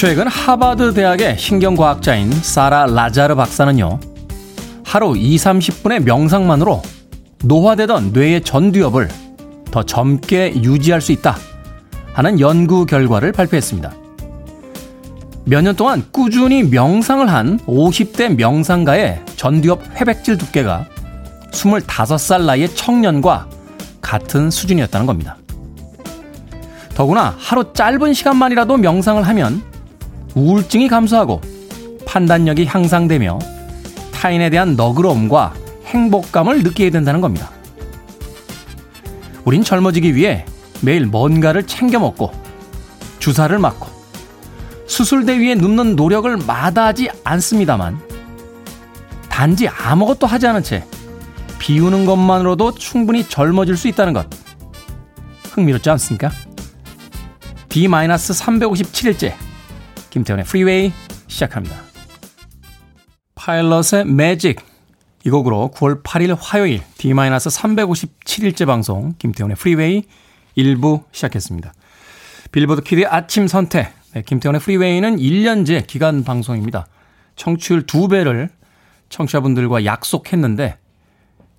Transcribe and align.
최근 0.00 0.26
하버드 0.28 0.94
대학의 0.94 1.36
신경과학자인 1.36 2.32
사라 2.32 2.86
라자르 2.86 3.34
박사는요, 3.34 4.00
하루 4.82 5.14
2, 5.14 5.36
30분의 5.36 6.04
명상만으로 6.04 6.80
노화되던 7.44 8.12
뇌의 8.14 8.40
전두엽을 8.40 9.10
더 9.70 9.82
젊게 9.82 10.54
유지할 10.54 11.02
수 11.02 11.12
있다 11.12 11.36
하는 12.14 12.40
연구 12.40 12.86
결과를 12.86 13.32
발표했습니다. 13.32 13.92
몇 15.44 15.62
년 15.62 15.76
동안 15.76 16.02
꾸준히 16.10 16.62
명상을 16.62 17.30
한 17.30 17.58
50대 17.66 18.34
명상가의 18.36 19.20
전두엽 19.36 19.82
회백질 20.00 20.38
두께가 20.38 20.86
25살 21.52 22.46
나이의 22.46 22.74
청년과 22.74 23.48
같은 24.00 24.50
수준이었다는 24.50 25.04
겁니다. 25.04 25.36
더구나 26.94 27.34
하루 27.38 27.70
짧은 27.74 28.14
시간만이라도 28.14 28.78
명상을 28.78 29.22
하면 29.28 29.68
우울증이 30.34 30.88
감소하고 30.88 31.40
판단력이 32.06 32.66
향상되며 32.66 33.38
타인에 34.12 34.50
대한 34.50 34.76
너그러움과 34.76 35.54
행복감을 35.86 36.62
느끼게 36.62 36.90
된다는 36.90 37.20
겁니다. 37.20 37.50
우린 39.44 39.64
젊어지기 39.64 40.14
위해 40.14 40.44
매일 40.82 41.06
뭔가를 41.06 41.66
챙겨 41.66 41.98
먹고 41.98 42.32
주사를 43.18 43.56
맞고 43.58 43.88
수술대 44.86 45.38
위에 45.38 45.54
눕는 45.54 45.96
노력을 45.96 46.36
마다하지 46.36 47.10
않습니다만 47.24 48.00
단지 49.28 49.68
아무것도 49.68 50.26
하지 50.26 50.46
않은 50.48 50.62
채 50.62 50.84
비우는 51.58 52.04
것만으로도 52.06 52.74
충분히 52.74 53.26
젊어질 53.26 53.76
수 53.76 53.88
있다는 53.88 54.12
것 54.12 54.28
흥미롭지 55.52 55.90
않습니까? 55.90 56.30
D-357일째 57.68 59.49
김태훈의 60.10 60.44
프리웨이 60.44 60.92
시작합니다. 61.28 61.76
파일럿의 63.34 64.04
매직 64.06 64.60
이 65.24 65.30
곡으로 65.30 65.70
9월 65.74 66.02
8일 66.02 66.36
화요일 66.38 66.82
D-357일째 66.98 68.66
방송 68.66 69.14
김태훈의 69.18 69.56
프리웨이 69.56 70.04
1부 70.56 71.04
시작했습니다. 71.12 71.72
빌보드 72.52 72.82
키드의 72.82 73.06
아침 73.06 73.46
선택 73.46 73.92
네, 74.12 74.22
김태훈의 74.22 74.60
프리웨이는 74.60 75.18
1년제 75.18 75.86
기간 75.86 76.24
방송입니다. 76.24 76.86
청취율 77.36 77.86
2배를 77.86 78.50
청취자분들과 79.08 79.84
약속했는데 79.84 80.78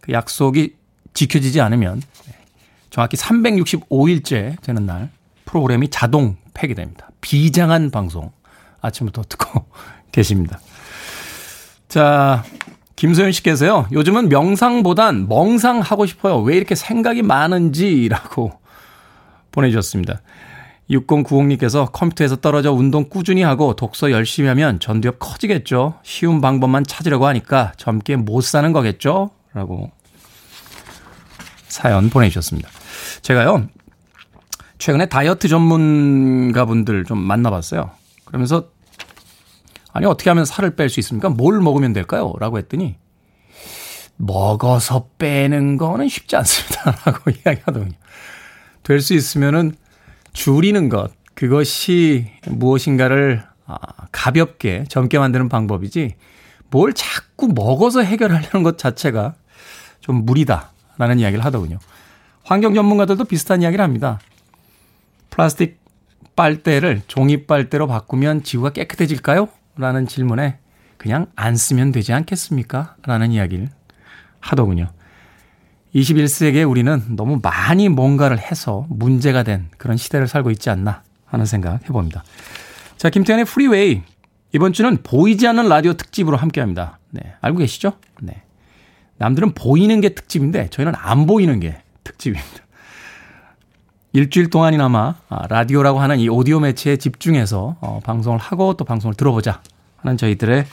그 0.01 0.11
약속이 0.11 0.75
지켜지지 1.13 1.61
않으면 1.61 2.01
정확히 2.89 3.15
365일째 3.15 4.61
되는 4.61 4.85
날 4.85 5.09
프로그램이 5.45 5.89
자동 5.89 6.35
폐기됩니다. 6.53 7.09
비장한 7.21 7.89
방송 7.91 8.31
아침부터 8.81 9.23
듣고 9.29 9.65
계십니다. 10.11 10.59
자, 11.87 12.43
김소연 12.95 13.31
씨께서요. 13.31 13.87
요즘은 13.91 14.29
명상보단 14.29 15.27
멍상하고 15.27 16.05
싶어요. 16.05 16.39
왜 16.39 16.55
이렇게 16.55 16.75
생각이 16.75 17.21
많은지라고 17.21 18.51
보내주셨습니다. 19.51 20.21
6090님께서 20.89 21.89
컴퓨터에서 21.91 22.35
떨어져 22.35 22.73
운동 22.73 23.05
꾸준히 23.09 23.43
하고 23.43 23.75
독서 23.75 24.11
열심히 24.11 24.49
하면 24.49 24.79
전두엽 24.79 25.19
커지겠죠. 25.19 25.95
쉬운 26.03 26.41
방법만 26.41 26.83
찾으려고 26.83 27.27
하니까 27.27 27.71
젊게 27.77 28.17
못 28.17 28.41
사는 28.41 28.71
거겠죠? 28.73 29.31
라고 29.53 29.89
사연 31.67 32.09
보내주셨습니다. 32.09 32.69
제가요, 33.21 33.67
최근에 34.77 35.07
다이어트 35.07 35.47
전문가분들 35.47 37.05
좀 37.05 37.19
만나봤어요. 37.19 37.91
그러면서 38.31 38.69
아니 39.91 40.05
어떻게 40.05 40.29
하면 40.29 40.45
살을 40.45 40.75
뺄 40.77 40.89
수 40.89 41.01
있습니까? 41.01 41.27
뭘 41.29 41.59
먹으면 41.59 41.91
될까요? 41.91 42.33
라고 42.39 42.57
했더니 42.57 42.95
먹어서 44.15 45.07
빼는 45.17 45.77
거는 45.77 46.07
쉽지 46.07 46.35
않습니다. 46.37 46.95
라고 47.05 47.29
이야기하더군요. 47.45 47.91
될 48.83 49.01
수 49.01 49.13
있으면은 49.13 49.75
줄이는 50.33 50.87
것 50.89 51.11
그것이 51.33 52.31
무엇인가를 52.47 53.43
아, 53.65 53.77
가볍게 54.11 54.85
젊게 54.87 55.19
만드는 55.19 55.49
방법이지 55.49 56.15
뭘 56.69 56.93
자꾸 56.93 57.49
먹어서 57.53 58.01
해결하려는 58.01 58.63
것 58.63 58.77
자체가 58.77 59.35
좀 59.99 60.25
무리다라는 60.25 61.19
이야기를 61.19 61.43
하더군요. 61.43 61.79
환경 62.43 62.73
전문가들도 62.73 63.25
비슷한 63.25 63.61
이야기를 63.61 63.83
합니다. 63.83 64.19
플라스틱 65.29 65.80
빨대를 66.41 67.03
종이 67.05 67.45
빨대로 67.45 67.85
바꾸면 67.85 68.41
지구가 68.41 68.71
깨끗해질까요? 68.71 69.47
라는 69.77 70.07
질문에 70.07 70.57
그냥 70.97 71.27
안 71.35 71.55
쓰면 71.55 71.91
되지 71.91 72.13
않겠습니까? 72.13 72.95
라는 73.03 73.31
이야기를 73.31 73.69
하더군요. 74.39 74.87
21세기에 75.93 76.67
우리는 76.67 76.99
너무 77.15 77.39
많이 77.43 77.89
뭔가를 77.89 78.39
해서 78.39 78.87
문제가 78.89 79.43
된 79.43 79.69
그런 79.77 79.97
시대를 79.97 80.27
살고 80.27 80.49
있지 80.49 80.71
않나 80.71 81.03
하는 81.25 81.45
생각 81.45 81.87
해봅니다. 81.87 82.23
자, 82.97 83.11
김태훈의 83.11 83.45
프리웨이. 83.45 84.01
이번 84.51 84.73
주는 84.73 84.97
보이지 85.03 85.47
않는 85.47 85.69
라디오 85.69 85.93
특집으로 85.93 86.37
함께 86.37 86.59
합니다. 86.59 86.97
네. 87.11 87.21
알고 87.41 87.59
계시죠? 87.59 87.93
네. 88.19 88.41
남들은 89.19 89.53
보이는 89.53 90.01
게 90.01 90.09
특집인데 90.09 90.69
저희는 90.71 90.93
안 90.97 91.27
보이는 91.27 91.59
게 91.59 91.83
특집입니다. 92.03 92.63
일주일 94.13 94.49
동안이나마 94.49 95.15
아, 95.29 95.47
라디오라고 95.47 95.99
하는 95.99 96.19
이 96.19 96.27
오디오 96.27 96.59
매체에 96.59 96.97
집중해서 96.97 97.77
어, 97.79 97.99
방송을 98.03 98.39
하고 98.39 98.73
또 98.73 98.83
방송을 98.83 99.15
들어보자 99.15 99.61
하는 99.97 100.17
저희들의 100.17 100.65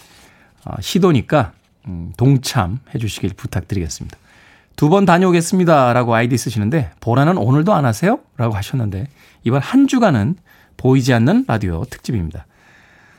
어, 0.65 0.75
시도니까 0.81 1.53
음, 1.87 2.12
동참해 2.16 2.98
주시길 2.98 3.31
부탁드리겠습니다. 3.37 4.19
두 4.77 4.88
번 4.88 5.04
다녀오겠습니다. 5.04 5.93
라고 5.93 6.15
아이디 6.15 6.38
쓰시는데, 6.38 6.93
보라는 7.00 7.37
오늘도 7.37 7.75
안 7.75 7.84
하세요? 7.84 8.21
라고 8.37 8.54
하셨는데, 8.54 9.09
이번 9.43 9.60
한 9.60 9.88
주간은 9.88 10.37
보이지 10.77 11.12
않는 11.15 11.47
라디오 11.48 11.84
특집입니다. 11.84 12.47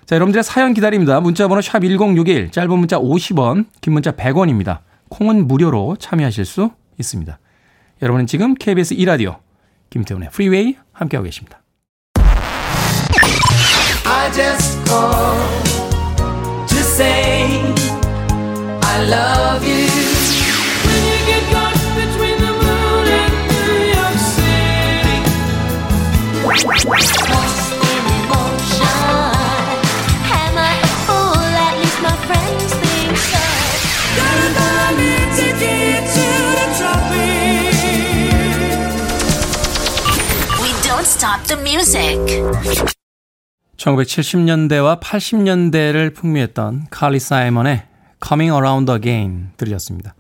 자, 0.06 0.16
여러분들의 0.16 0.41
사연 0.44 0.74
기다립니다. 0.74 1.19
문자번호 1.19 1.59
샵 1.62 1.81
1061, 1.81 2.52
짧은 2.52 2.79
문자 2.79 2.97
50원, 2.97 3.66
긴 3.81 3.91
문자 3.91 4.12
100원입니다. 4.12 4.79
콩은 5.09 5.47
무료로 5.47 5.97
참여하실 6.00 6.46
수 6.46 6.72
있습니다. 6.97 7.38
여러분은 8.02 8.25
지금 8.25 8.53
KBS 8.56 8.96
2라디오 8.96 9.40
김태훈의 9.90 10.30
프리웨이 10.32 10.76
함께하고 10.94 11.26
계십니다. 11.26 11.62
I 14.06 14.32
just 14.34 14.78
called 14.86 15.70
to 16.68 16.78
say 16.78 17.62
I 18.82 19.04
love 19.08 19.64
you. 19.64 19.88
When 20.86 21.02
you 21.06 21.18
get 21.26 21.44
lost 21.54 21.86
between 21.96 22.38
the 22.40 22.52
moon 22.52 23.08
and 23.08 23.34
New 23.50 23.74
York 23.94 24.18
City. 24.36 25.18
Stop 41.20 41.44
the 41.48 41.62
music. 41.62 42.18
1970년대와 43.76 45.02
80년대를 45.02 46.16
풍미했던 46.16 46.88
칼리 46.90 47.20
사이먼의 47.20 47.84
Coming 48.26 48.54
Around 48.54 48.90
Again 48.90 49.50
들으셨습니다. 49.58 50.16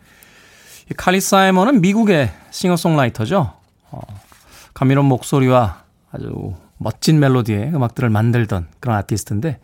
이 0.91 0.93
칼리 0.95 1.21
사이먼은 1.21 1.79
미국의 1.79 2.33
싱어송라이터죠. 2.51 3.53
어, 3.91 3.99
감미로운 4.73 5.07
목소리와 5.07 5.83
아주 6.11 6.55
멋진 6.77 7.21
멜로디의 7.21 7.73
음악들을 7.73 8.09
만들던 8.09 8.67
그런 8.81 8.97
아티스트인데 8.97 9.57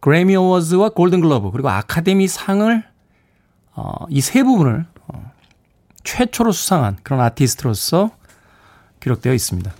그래미 0.00 0.34
어워즈와 0.34 0.88
골든 0.88 1.20
글러브 1.20 1.52
그리고 1.52 1.68
아카데미 1.68 2.26
상을 2.26 2.82
어, 3.76 4.06
이 4.10 4.20
세 4.20 4.42
부분을 4.42 4.84
어, 5.06 5.32
최초로 6.02 6.50
수상한 6.50 6.96
그런 7.04 7.20
아티스트로서 7.20 8.10
기록되어 8.98 9.32
있습니다. 9.32 9.72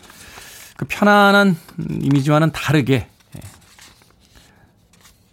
그 0.76 0.84
편안한 0.88 1.56
이미지와는 1.78 2.52
다르게 2.52 3.08
예, 3.36 3.40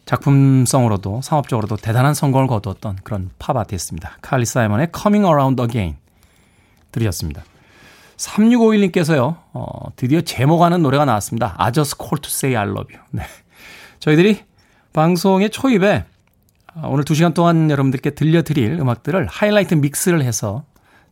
작품성으로도 0.05 1.21
상업적으로도 1.21 1.77
대단한 1.77 2.13
성공을 2.13 2.47
거두었던 2.47 2.97
그런 3.03 3.31
팝 3.39 3.55
아티스트입니다. 3.57 4.17
칼리 4.21 4.45
사이먼의 4.45 4.89
Coming 4.95 5.25
Around 5.25 5.61
Again 5.61 5.97
들으셨습니다. 6.91 7.43
3651님께서요, 8.17 9.37
어, 9.53 9.91
드디어 9.95 10.21
제목하는 10.21 10.83
노래가 10.83 11.05
나왔습니다. 11.05 11.55
I 11.57 11.71
just 11.71 11.95
call 11.97 12.21
to 12.21 12.29
say 12.29 12.55
I 12.55 12.67
love 12.69 12.93
you. 12.93 13.03
네. 13.09 13.23
저희들이 13.99 14.43
방송의 14.93 15.49
초입에 15.49 16.05
어, 16.75 16.87
오늘 16.89 17.03
2시간 17.03 17.33
동안 17.33 17.69
여러분들께 17.71 18.11
들려드릴 18.11 18.73
음악들을 18.79 19.27
하이라이트 19.27 19.73
믹스를 19.75 20.21
해서 20.23 20.63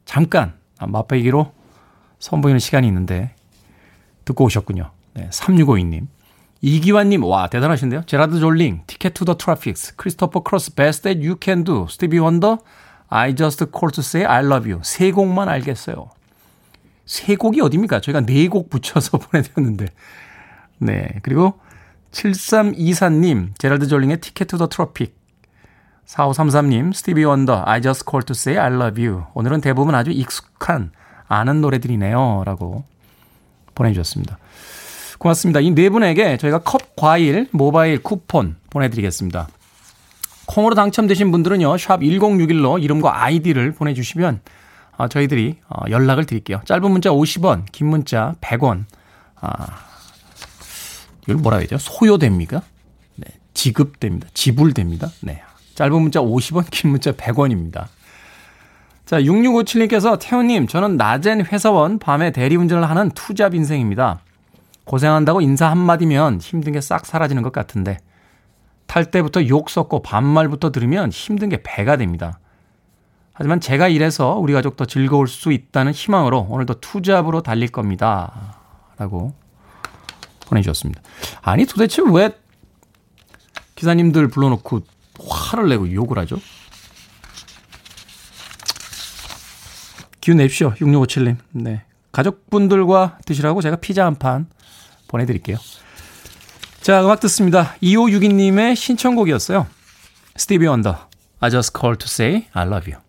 잠깐 0.06 0.54
맛보기로 0.80 1.52
선보이는 2.20 2.60
시간이 2.60 2.88
있는데 2.88 3.34
듣고 4.30 4.46
오셨군요. 4.46 4.92
네, 5.16 5.30
3652님. 5.32 6.08
이기환님, 6.62 7.24
와, 7.24 7.48
대단하신데요? 7.48 8.04
제라드 8.06 8.40
졸링, 8.40 8.84
Ticket 8.86 9.14
to 9.14 9.24
the 9.26 9.38
Tropics, 9.38 9.96
크리스토퍼 9.96 10.42
크로스, 10.44 10.72
That 10.76 11.26
You 11.26 11.38
Can 11.42 11.64
Do, 11.64 11.88
스티비 11.90 12.20
원더, 12.20 12.60
I 13.08 13.36
Just 13.36 13.66
Call 13.72 14.28
I 14.30 14.46
Love 14.46 14.70
You. 14.72 14.82
세 14.84 15.12
곡만 15.12 15.48
알겠어요. 15.50 16.10
세 17.06 17.36
곡이 17.36 17.62
어딥니까? 17.62 18.02
저희가 18.02 18.22
네 18.26 18.48
곡 18.50 18.70
붙여서 18.70 19.18
보내드렸는데. 19.32 19.86
네. 20.80 21.10
그리고 21.24 21.60
7324님, 22.12 23.58
제라드 23.58 23.88
졸링의 23.88 24.20
Ticket 24.22 24.46
to 24.46 24.58
the 24.58 24.68
Tropic. 24.68 25.18
4533님, 26.06 26.94
스티비 26.94 27.24
원더, 27.24 27.64
I 27.66 27.82
just 27.82 28.04
called 28.10 28.26
to 28.28 28.34
say 28.34 28.58
I 28.60 28.72
love 28.74 29.04
you. 29.06 29.24
오늘은 29.34 29.62
대부분 29.62 29.96
아주 29.96 30.12
익숙한, 30.12 30.92
아는 31.28 31.62
노래들이네요. 31.62 32.44
라고 32.46 32.84
보내주셨습니다. 33.80 34.38
고맙습니다. 35.18 35.60
이 35.60 35.72
네 35.72 35.90
분에게 35.90 36.38
저희가 36.38 36.60
컵 36.60 36.96
과일 36.96 37.48
모바일 37.52 38.02
쿠폰 38.02 38.56
보내드리겠습니다. 38.70 39.48
콩으로 40.46 40.76
당첨되신 40.76 41.32
분들은요, 41.32 41.78
샵 41.78 42.00
1061로 42.00 42.82
이름과 42.82 43.24
아이디를 43.24 43.74
보내주시면 43.74 44.42
어, 44.98 45.08
저희들이 45.08 45.58
어, 45.70 45.84
연락을 45.90 46.26
드릴게요. 46.26 46.62
짧은 46.66 46.90
문자 46.92 47.10
50원, 47.10 47.66
긴 47.72 47.88
문자 47.88 48.36
100원. 48.42 48.86
아, 49.40 49.68
이걸 51.24 51.36
뭐라 51.38 51.58
해야 51.58 51.68
되죠? 51.68 51.78
소요됩니까? 51.78 52.62
네, 53.16 53.28
지급됩니다. 53.54 54.28
지불됩니다. 54.34 55.10
네. 55.22 55.42
짧은 55.76 56.02
문자 56.02 56.20
50원, 56.20 56.66
긴 56.72 56.92
문자 56.92 57.12
100원입니다. 57.14 57.86
자, 59.10 59.20
6657님께서 59.20 60.20
태훈님, 60.22 60.68
저는 60.68 60.96
낮엔 60.96 61.44
회사원, 61.48 61.98
밤에 61.98 62.30
대리운전을 62.30 62.88
하는 62.88 63.10
투잡 63.10 63.56
인생입니다. 63.56 64.20
고생한다고 64.84 65.42
인사 65.42 65.68
한마디면 65.72 66.40
힘든 66.42 66.74
게 66.74 66.80
싹 66.80 67.08
사라지는 67.08 67.42
것 67.42 67.52
같은데 67.52 67.98
탈 68.86 69.10
때부터 69.10 69.48
욕 69.48 69.72
섞고 69.72 70.04
반말부터 70.04 70.72
들으면 70.72 71.10
힘든 71.10 71.50
게 71.50 71.60
배가 71.64 71.98
됩니다. 71.98 72.38
하지만 73.34 73.60
제가 73.60 73.88
이래서 73.88 74.36
우리 74.36 74.54
가족 74.54 74.78
더 74.78 74.86
즐거울 74.86 75.28
수 75.28 75.52
있다는 75.52 75.92
희망으로 75.92 76.46
오늘도 76.48 76.76
투잡으로 76.76 77.42
달릴 77.42 77.70
겁니다. 77.70 78.60
라고 79.00 79.34
보내주셨습니다. 80.46 81.02
아니 81.42 81.66
도대체 81.66 82.04
왜 82.14 82.30
기사님들 83.74 84.28
불러놓고 84.28 84.82
화를 85.28 85.68
내고 85.68 85.92
욕을 85.92 86.20
하죠? 86.20 86.38
기운 90.22 90.38
내십시오. 90.38 90.74
6657님. 90.76 91.38
네. 91.52 91.84
가족분들과 92.12 93.18
드시라고 93.26 93.62
제가 93.62 93.78
피자 93.78 94.06
한 94.06 94.16
판 94.16 94.48
보내드릴게요. 95.08 95.58
자, 96.82 97.04
음악 97.04 97.20
듣습니다. 97.22 97.76
2562님의 97.84 98.76
신청곡이었어요. 98.76 99.68
스티비 100.36 100.66
원더. 100.68 101.08
I 101.42 101.50
just 101.52 101.72
called 101.78 102.00
to 102.00 102.08
say 102.08 102.48
I 102.54 102.66
love 102.68 102.92
you. 102.92 103.02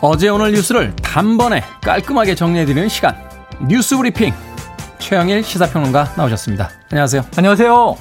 어제 0.00 0.28
오늘 0.28 0.52
뉴스를 0.52 0.94
단번에 0.96 1.62
깔끔하게 1.82 2.34
정리해드리는 2.34 2.88
시간. 2.88 3.16
뉴스 3.68 3.96
브리핑. 3.96 4.34
최영일 4.98 5.42
시사평론가 5.42 6.14
나오셨습니다. 6.16 6.70
안녕하세요. 6.90 7.24
안녕하세요. 7.36 7.96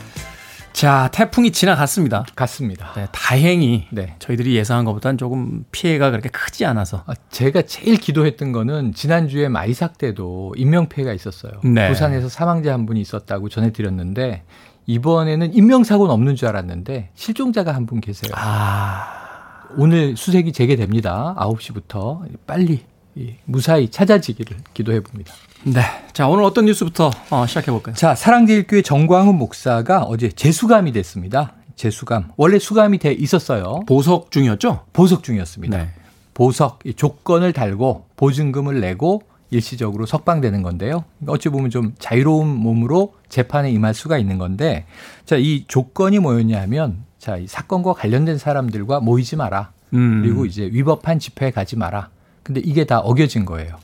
자, 0.73 1.09
태풍이 1.13 1.51
지나갔습니다. 1.51 2.25
갔습니다. 2.35 2.91
네, 2.95 3.07
다행히 3.11 3.85
네. 3.91 4.15
저희들이 4.19 4.55
예상한 4.55 4.85
것보다는 4.85 5.17
조금 5.17 5.63
피해가 5.71 6.09
그렇게 6.11 6.29
크지 6.29 6.65
않아서. 6.65 7.03
아, 7.05 7.13
제가 7.29 7.61
제일 7.63 7.95
기도했던 7.97 8.51
거는 8.51 8.93
지난주에 8.93 9.49
마이삭 9.49 9.97
때도 9.99 10.53
인명피해가 10.57 11.13
있었어요. 11.13 11.53
네. 11.63 11.87
부산에서 11.89 12.27
사망자 12.27 12.73
한 12.73 12.85
분이 12.87 12.99
있었다고 13.01 13.49
전해드렸는데 13.49 14.43
이번에는 14.87 15.53
인명사고는 15.53 16.11
없는 16.13 16.35
줄 16.35 16.47
알았는데 16.49 17.11
실종자가 17.13 17.73
한 17.73 17.85
분 17.85 18.01
계세요. 18.01 18.33
아. 18.35 19.19
오늘 19.77 20.15
수색이 20.17 20.51
재개됩니다. 20.53 21.35
9시부터 21.37 22.21
빨리 22.45 22.83
무사히 23.45 23.89
찾아지기를 23.89 24.57
기도해 24.73 25.01
봅니다. 25.01 25.33
네. 25.63 25.81
자, 26.11 26.27
오늘 26.27 26.43
어떤 26.43 26.65
뉴스부터 26.65 27.11
어, 27.29 27.45
시작해 27.47 27.71
볼까요? 27.71 27.95
자, 27.95 28.15
사랑제일교회 28.15 28.81
정광훈 28.81 29.35
목사가 29.37 30.03
어제 30.03 30.29
재수감이 30.29 30.91
됐습니다. 30.91 31.53
재수감. 31.75 32.31
원래 32.37 32.59
수감이 32.59 32.99
돼 32.99 33.13
있었어요. 33.13 33.81
보석 33.87 34.31
중이었죠? 34.31 34.85
보석 34.93 35.23
중이었습니다. 35.23 35.77
네. 35.77 35.89
보석 36.33 36.79
조건을 36.95 37.53
달고 37.53 38.05
보증금을 38.15 38.81
내고 38.81 39.21
일시적으로 39.51 40.05
석방되는 40.05 40.63
건데요. 40.63 41.05
어찌 41.27 41.49
보면 41.49 41.69
좀 41.69 41.93
자유로운 41.99 42.47
몸으로 42.47 43.13
재판에 43.29 43.71
임할 43.71 43.93
수가 43.93 44.17
있는 44.17 44.37
건데 44.37 44.85
자, 45.25 45.35
이 45.35 45.65
조건이 45.67 46.19
뭐였냐 46.19 46.59
하면 46.61 47.03
자, 47.19 47.37
이 47.37 47.47
사건과 47.47 47.93
관련된 47.93 48.37
사람들과 48.37 48.99
모이지 48.99 49.35
마라. 49.35 49.71
음. 49.93 50.23
그리고 50.23 50.45
이제 50.45 50.63
위법한 50.71 51.19
집회에 51.19 51.51
가지 51.51 51.77
마라. 51.77 52.09
근데 52.43 52.61
이게 52.63 52.85
다 52.85 52.99
어겨진 52.99 53.45
거예요. 53.45 53.77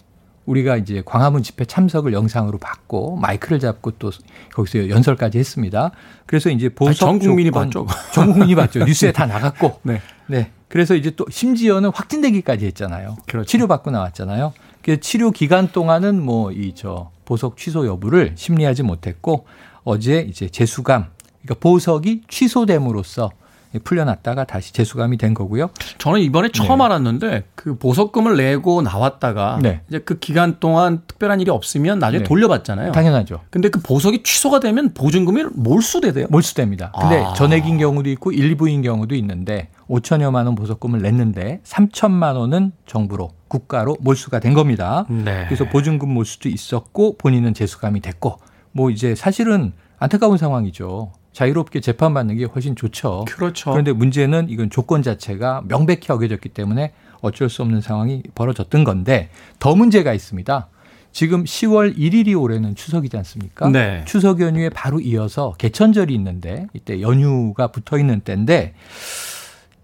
우리가 0.45 0.77
이제 0.77 1.03
광화문 1.06 1.44
집회 1.44 1.63
참석을 1.65 2.11
영상으로 2.11 2.57
봤고 2.57 3.17
마이크를 3.17 3.59
잡고 3.59 3.91
또 3.91 4.11
거기서 4.53 4.89
연설까지 4.89 5.38
했습니다. 5.38 5.91
그래서 6.25 6.50
이제 6.50 6.69
보석 6.69 6.95
전 6.95 7.19
국민이 7.19 7.51
봤죠. 7.51 7.85
전 8.13 8.31
국민이 8.31 8.55
봤죠. 8.55 8.84
뉴스에 8.84 9.12
다 9.12 9.25
나갔고. 9.27 9.79
네. 9.84 10.01
네. 10.27 10.51
그래서 10.67 10.95
이제 10.95 11.12
또 11.12 11.25
심지어는 11.29 11.91
확진되기까지 11.93 12.65
했잖아요. 12.67 13.17
그렇죠. 13.27 13.45
치료받고 13.48 13.91
나왔잖아요. 13.91 14.53
그 14.81 15.00
치료 15.00 15.29
기간 15.31 15.72
동안은 15.72 16.22
뭐 16.22 16.51
이 16.51 16.74
저 16.75 17.12
보석 17.25 17.57
취소 17.57 17.86
여부를 17.86 18.34
심리하지 18.36 18.81
못했고 18.84 19.45
어제 19.84 20.22
이제 20.22 20.50
재수감 20.50 21.05
그러니까 21.43 21.62
보석이 21.62 22.24
취소됨으로써 22.27 23.29
풀려났다가 23.77 24.45
다시 24.45 24.73
재수감이 24.73 25.17
된 25.17 25.33
거고요. 25.33 25.69
저는 25.99 26.21
이번에 26.21 26.49
처음 26.49 26.79
네. 26.79 26.85
알았는데 26.85 27.43
그 27.53 27.77
보석금을 27.77 28.38
내고 28.38 28.81
나왔다가 28.81 29.59
네. 29.61 29.81
이제 29.88 29.99
그 29.99 30.17
기간 30.17 30.59
동안 30.59 31.03
특별한 31.05 31.39
일이 31.41 31.51
없으면 31.51 31.99
나중에 31.99 32.23
네. 32.23 32.27
돌려받잖아요. 32.27 32.91
당연하죠. 32.91 33.41
근데 33.51 33.69
그 33.69 33.79
보석이 33.79 34.23
취소가 34.23 34.59
되면 34.59 34.93
보증금이 34.93 35.43
몰수되대요. 35.53 36.27
몰수됩니다. 36.29 36.91
근데 36.99 37.23
아. 37.23 37.33
전액인 37.33 37.77
경우도 37.77 38.09
있고 38.11 38.31
일부인 38.31 38.81
경우도 38.81 39.13
있는데 39.15 39.69
5천여만 39.88 40.45
원 40.45 40.55
보석금을 40.55 41.01
냈는데 41.01 41.61
3천만 41.63 42.35
원은 42.35 42.71
정부로 42.85 43.29
국가로 43.47 43.97
몰수가 44.01 44.39
된 44.39 44.53
겁니다. 44.53 45.05
네. 45.09 45.45
그래서 45.45 45.65
보증금 45.65 46.13
몰수도 46.13 46.49
있었고 46.49 47.17
본인은 47.17 47.53
재수감이 47.53 47.99
됐고 47.99 48.39
뭐 48.71 48.89
이제 48.89 49.15
사실은 49.15 49.73
안타까운 49.97 50.38
상황이죠. 50.38 51.11
자유롭게 51.39 51.79
재판받는 51.79 52.36
게 52.36 52.43
훨씬 52.43 52.75
좋죠. 52.75 53.24
그렇죠. 53.29 53.72
그런데 53.72 53.93
문제는 53.93 54.50
이건 54.50 54.69
조건 54.69 55.01
자체가 55.01 55.63
명백히 55.69 56.12
어겨졌기 56.12 56.50
때문에 56.50 56.91
어쩔 57.22 57.50
수 57.50 57.62
없는 57.62 57.79
상황이 57.79 58.24
벌어졌던 58.36 58.84
건데 58.84 59.29
더 59.58 59.74
문제가 59.74 60.13
있습니다. 60.13 60.67
지금 61.13 61.46
10월 61.46 61.98
1일이 61.98 62.38
올해는 62.38 62.75
추석이지 62.75 63.15
않습니까? 63.15 63.69
네. 63.69 64.03
추석 64.05 64.41
연휴에 64.41 64.67
바로 64.67 65.00
이어서 65.00 65.53
개천절이 65.58 66.13
있는데 66.13 66.67
이때 66.74 67.00
연휴가 67.00 67.67
붙어 67.67 67.98
있는 67.98 68.19
때인데 68.19 68.74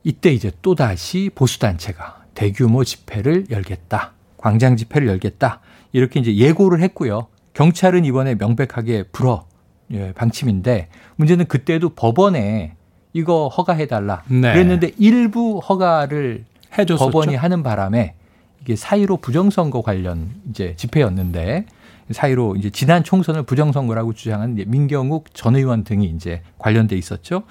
이때 0.04 0.34
이제 0.34 0.52
또 0.62 0.76
다시 0.76 1.32
보수 1.34 1.60
단체가 1.60 2.26
대규모 2.34 2.84
집회를 2.84 3.46
열겠다. 3.50 4.12
광장 4.36 4.76
집회를 4.76 5.08
열겠다. 5.08 5.62
이렇게 5.94 6.20
이제 6.20 6.36
예고를 6.36 6.82
했고요. 6.82 7.28
경찰은 7.54 8.04
이번에 8.04 8.36
명백하게 8.36 9.04
불어 9.14 9.48
예, 9.92 10.12
방침인데 10.14 10.90
문제는 11.16 11.46
그때도 11.48 11.90
법원에 11.90 12.76
이거 13.14 13.48
허가해달라 13.48 14.24
네. 14.28 14.54
그랬는데 14.54 14.92
일부 14.98 15.60
허가를 15.60 16.46
해줬었죠? 16.78 17.12
법원이 17.12 17.36
하는 17.36 17.64
바람에 17.64 18.16
이게 18.62 18.76
사이로 18.76 19.18
부정선거 19.18 19.82
관련 19.82 20.32
이제 20.50 20.74
집회였는데 20.76 21.66
사이로 22.12 22.56
이제 22.56 22.70
지난 22.70 23.04
총선을 23.04 23.44
부정선거라고 23.44 24.14
주장한 24.14 24.56
민경욱 24.68 25.34
전 25.34 25.56
의원 25.56 25.84
등이 25.84 26.06
이제 26.06 26.42
관련돼 26.60 26.96
있었죠. 26.98 27.44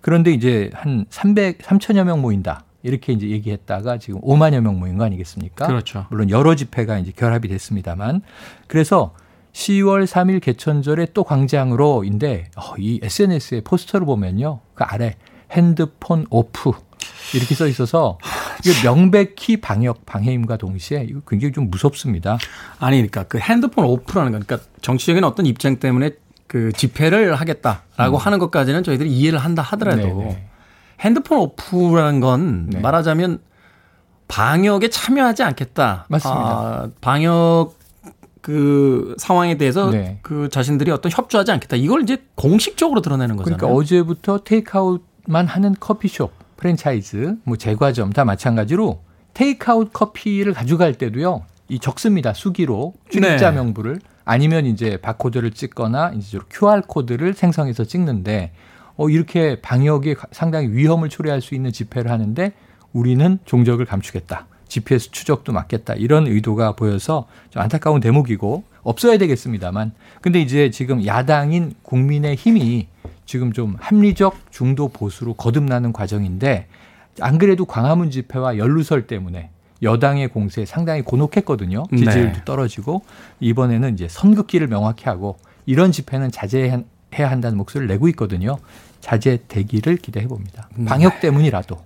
그런데 0.00 0.32
이제 0.32 0.70
한 0.74 1.06
300, 1.08 1.58
3천여 1.58 2.04
명 2.04 2.20
모인다. 2.20 2.64
이렇게 2.82 3.12
이제 3.12 3.28
얘기했다가 3.28 3.98
지금 3.98 4.20
5만여 4.20 4.60
명 4.60 4.78
모인 4.78 4.96
거 4.96 5.04
아니겠습니까? 5.04 5.66
그렇죠. 5.66 6.06
물론 6.10 6.30
여러 6.30 6.54
집회가 6.54 6.98
이제 6.98 7.12
결합이 7.14 7.48
됐습니다만 7.48 8.22
그래서 8.68 9.12
10월 9.56 10.06
3일 10.06 10.42
개천절에 10.42 11.08
또 11.14 11.24
광장으로인데 11.24 12.50
어, 12.56 12.74
이 12.78 13.00
SNS에 13.02 13.62
포스터를 13.62 14.04
보면요. 14.04 14.60
그 14.74 14.84
아래 14.84 15.16
핸드폰 15.50 16.26
오프 16.28 16.72
이렇게 17.34 17.54
써 17.54 17.66
있어서 17.66 18.18
이게 18.60 18.86
명백히 18.86 19.56
방역 19.56 20.04
방해임과 20.04 20.58
동시에 20.58 21.06
이거 21.08 21.20
굉장히 21.26 21.52
좀 21.52 21.70
무섭습니다. 21.70 22.36
아니 22.78 22.98
그러니까 22.98 23.22
그 23.24 23.38
핸드폰 23.38 23.86
오프라는 23.86 24.32
건 24.32 24.42
그러니까 24.46 24.68
정치적인 24.82 25.24
어떤 25.24 25.46
입장 25.46 25.78
때문에 25.78 26.10
그 26.46 26.70
집회를 26.72 27.34
하겠다라고 27.34 28.18
음. 28.18 28.20
하는 28.20 28.38
것까지는 28.38 28.82
저희들이 28.82 29.10
이해를 29.10 29.38
한다 29.38 29.62
하더라도 29.62 30.02
네네. 30.02 30.48
핸드폰 31.00 31.38
오프라는 31.38 32.20
건 32.20 32.66
네. 32.70 32.80
말하자면 32.80 33.40
방역에 34.28 34.90
참여하지 34.90 35.44
않겠다. 35.44 36.06
맞습니다. 36.08 36.40
아, 36.40 36.90
방역 37.00 37.75
그 38.46 39.16
상황에 39.18 39.58
대해서 39.58 39.90
네. 39.90 40.20
그 40.22 40.48
자신들이 40.48 40.92
어떤 40.92 41.10
협조하지 41.10 41.50
않겠다. 41.50 41.74
이걸 41.74 42.02
이제 42.02 42.22
공식적으로 42.36 43.00
드러내는 43.00 43.34
거잖아요. 43.34 43.58
그러니까 43.58 43.76
어제부터 43.76 44.44
테이크아웃만 44.44 45.48
하는 45.48 45.74
커피숍 45.80 46.30
프랜차이즈, 46.56 47.38
뭐 47.42 47.56
제과점 47.56 48.12
다 48.12 48.24
마찬가지로 48.24 49.00
테이크아웃 49.34 49.92
커피를 49.92 50.52
가져갈 50.52 50.94
때도요. 50.94 51.42
이 51.68 51.80
적습니다. 51.80 52.32
수기로 52.34 52.94
출입자 53.08 53.50
네. 53.50 53.56
명부를 53.56 53.98
아니면 54.24 54.64
이제 54.64 54.96
바코드를 54.98 55.50
찍거나 55.50 56.12
이제 56.14 56.38
QR 56.48 56.82
코드를 56.86 57.34
생성해서 57.34 57.82
찍는데 57.82 58.52
어 58.94 59.08
이렇게 59.08 59.60
방역에 59.60 60.14
상당히 60.30 60.68
위험을 60.68 61.08
초래할 61.08 61.40
수 61.40 61.56
있는 61.56 61.72
집회를 61.72 62.12
하는데 62.12 62.52
우리는 62.92 63.40
종적을 63.44 63.86
감추겠다. 63.86 64.46
GPS 64.68 65.10
추적도 65.10 65.52
막겠다. 65.52 65.94
이런 65.94 66.26
의도가 66.26 66.72
보여서 66.72 67.26
좀 67.50 67.62
안타까운 67.62 68.00
대목이고 68.00 68.64
없어야 68.82 69.18
되겠습니다만. 69.18 69.92
근데 70.20 70.40
이제 70.40 70.70
지금 70.70 71.04
야당인 71.06 71.74
국민의 71.82 72.36
힘이 72.36 72.88
지금 73.26 73.52
좀 73.52 73.76
합리적 73.78 74.36
중도 74.50 74.88
보수로 74.88 75.34
거듭나는 75.34 75.92
과정인데 75.92 76.66
안 77.20 77.38
그래도 77.38 77.64
광화문 77.64 78.10
집회와 78.10 78.58
연루설 78.58 79.06
때문에 79.06 79.50
여당의 79.82 80.28
공세에 80.28 80.64
상당히 80.64 81.02
곤혹했거든요. 81.02 81.84
지지율도 81.90 82.38
네. 82.38 82.44
떨어지고 82.44 83.02
이번에는 83.40 83.94
이제 83.94 84.08
선긋기를 84.08 84.68
명확히 84.68 85.04
하고 85.04 85.36
이런 85.66 85.92
집회는 85.92 86.30
자제해야 86.30 86.82
한다는 87.12 87.58
목소리를 87.58 87.88
내고 87.88 88.08
있거든요. 88.08 88.58
자제되기를 89.00 89.96
기대해 89.98 90.26
봅니다. 90.26 90.68
네. 90.74 90.86
방역 90.86 91.20
때문이라도. 91.20 91.78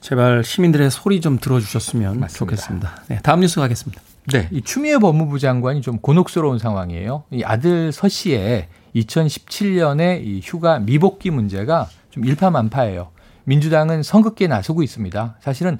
제발 0.00 0.44
시민들의 0.44 0.90
소리 0.90 1.20
좀 1.20 1.38
들어주셨으면 1.38 2.20
맞습니다. 2.20 2.38
좋겠습니다. 2.38 3.02
네, 3.08 3.20
다음 3.22 3.40
뉴스 3.40 3.60
가겠습니다. 3.60 4.00
네, 4.32 4.48
이 4.52 4.62
추미애 4.62 4.98
법무부 4.98 5.38
장관이 5.38 5.80
좀 5.80 5.98
곤혹스러운 5.98 6.58
상황이에요. 6.58 7.24
이 7.30 7.42
아들 7.44 7.92
서 7.92 8.08
씨의 8.08 8.68
2017년에 8.94 10.22
이 10.24 10.40
휴가 10.42 10.78
미복귀 10.78 11.30
문제가 11.30 11.88
좀 12.10 12.24
일파만파예요. 12.24 13.08
민주당은 13.44 14.02
선긋기에 14.02 14.46
나서고 14.46 14.82
있습니다. 14.82 15.36
사실은 15.40 15.78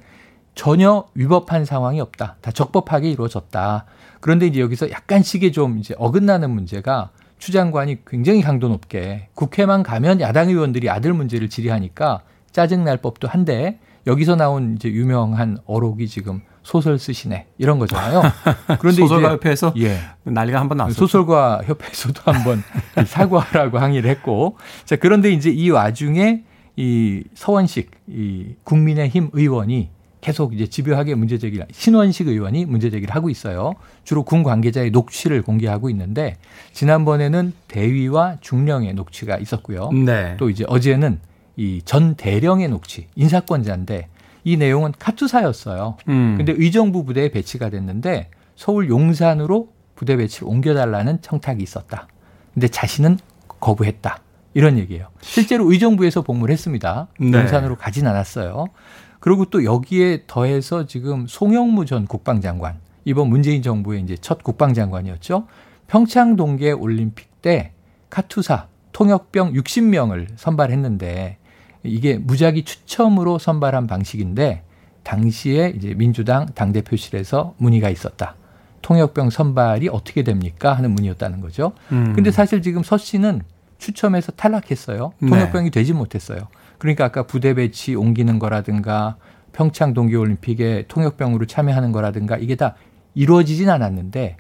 전혀 0.55 1.07
위법한 1.15 1.65
상황이 1.65 2.01
없다. 2.01 2.37
다 2.41 2.51
적법하게 2.51 3.11
이루어졌다. 3.11 3.85
그런데 4.21 4.47
이제 4.47 4.61
여기서 4.61 4.91
약간씩의 4.91 5.53
좀 5.53 5.79
이제 5.79 5.95
어긋나는 5.99 6.51
문제가 6.51 7.11
추 7.39 7.53
장관이 7.53 7.99
굉장히 8.07 8.43
강도 8.43 8.69
높게 8.69 9.29
국회만 9.35 9.85
가면 9.85 10.21
야당 10.21 10.49
의원들이 10.49 10.91
아들 10.91 11.13
문제를 11.13 11.49
질의하니까 11.49 12.23
짜증날 12.51 12.97
법도 12.97 13.29
한데 13.29 13.79
여기서 14.09 14.37
나온 14.37 14.75
이제 14.75 14.89
유명한 14.91 15.59
어록이 15.67 16.09
지금 16.09 16.41
소설 16.63 16.99
쓰시네 16.99 17.47
이런 17.59 17.79
거잖아요. 17.79 18.23
그런데 18.81 19.03
소설가 19.03 19.33
협회에서 19.33 19.75
예. 19.77 19.99
난리가 20.25 20.59
한번 20.59 20.79
났어요. 20.79 20.95
소설가 20.95 21.61
협회에서도 21.65 22.23
한번 22.25 22.63
사과하라고 23.07 23.79
항의를 23.79 24.09
했고 24.11 24.57
자 24.87 24.97
그런데 24.97 25.31
이제 25.31 25.51
이 25.51 25.69
와중에 25.71 26.43
이 26.77 27.23
서원식 27.35 27.91
이 28.09 28.55
국민의힘 28.65 29.31
의원이 29.33 29.91
계속 30.21 30.55
이제 30.55 30.67
집요하게 30.67 31.15
문제 31.15 31.39
제기를 31.39 31.67
신원식 31.71 32.29
의원이 32.29 32.65
문제 32.65 32.91
제기를 32.91 33.15
하고 33.15 33.29
있어요. 33.31 33.75
주로 34.05 34.23
군 34.23 34.43
관계자의 34.43 34.91
녹취를 34.91 35.43
공개하고 35.43 35.91
있는데 35.91 36.37
지난번에는 36.73 37.53
대위와 37.69 38.39
중령의 38.41 38.95
녹취가 38.95 39.37
있었고요. 39.37 39.91
네. 39.93 40.37
또 40.39 40.51
이제 40.51 40.65
어제는 40.67 41.21
이 41.59 41.83
전 41.85 42.15
대령의 42.15 42.69
녹취 42.69 43.09
인사권자인데 43.17 44.09
이 44.45 44.57
내용은 44.57 44.93
카투사였어요. 44.99 45.97
음. 46.09 46.35
근데 46.37 46.53
의정부 46.57 47.05
부대에 47.05 47.31
배치가 47.31 47.69
됐는데 47.69 48.31
서울 48.57 48.89
용산으로 48.89 49.69
부대 49.97 50.17
배치를 50.17 50.49
옮겨달라는 50.49 51.21
청탁이 51.21 51.63
있었다. 51.63 52.07
근데 52.55 52.69
자신은 52.69 53.19
거부했다. 53.61 54.21
이런 54.55 54.79
얘기예요. 54.79 55.09
실제로 55.21 55.71
의정부에서 55.71 56.23
복무를 56.23 56.53
했습니다. 56.53 57.09
네. 57.19 57.33
용산으로 57.39 57.77
가진 57.77 58.07
않았어요. 58.07 58.67
그리고 59.21 59.45
또 59.47 59.65
여기에 59.65 60.25
더해서 60.29 60.87
지금 60.87 61.27
송영무 61.27 61.85
전 61.87 62.07
국방장관 62.07 62.79
이번 63.05 63.29
문재인 63.29 63.63
정부의 63.63 64.03
이제 64.03 64.17
첫 64.21 64.43
국방장관이었죠. 64.45 65.47
평창 65.89 66.37
동계 66.37 66.71
올림픽 66.73 67.43
때 67.43 67.73
카투사 68.11 68.69
통역병 68.93 69.53
60명을 69.55 70.29
선발했는데 70.37 71.39
이게 71.89 72.17
무작위 72.19 72.65
추첨으로 72.65 73.39
선발한 73.39 73.87
방식인데 73.87 74.63
당시에 75.03 75.73
이제 75.77 75.95
민주당 75.95 76.47
당대표실에서 76.47 77.55
문의가 77.57 77.89
있었다. 77.89 78.35
통역병 78.83 79.31
선발이 79.31 79.89
어떻게 79.89 80.23
됩니까? 80.23 80.75
하는 80.75 80.93
문의였다는 80.93 81.41
거죠. 81.41 81.73
음. 81.93 82.13
근데 82.15 82.31
사실 82.31 82.63
지금 82.63 82.83
서 82.83 82.97
씨는 82.97 83.43
추첨해서 83.79 84.33
탈락했어요. 84.33 85.13
통역병이 85.21 85.71
네. 85.71 85.71
되지 85.71 85.93
못했어요. 85.93 86.49
그러니까 86.79 87.07
아까 87.07 87.25
부대 87.25 87.55
배치 87.55 87.95
옮기는 87.95 88.39
거라든가 88.39 89.17
평창 89.53 89.95
동계올림픽에 89.95 90.85
통역병으로 90.89 91.47
참여하는 91.47 91.93
거라든가 91.93 92.37
이게 92.37 92.55
다 92.55 92.75
이루어지진 93.15 93.71
않았는데 93.71 94.37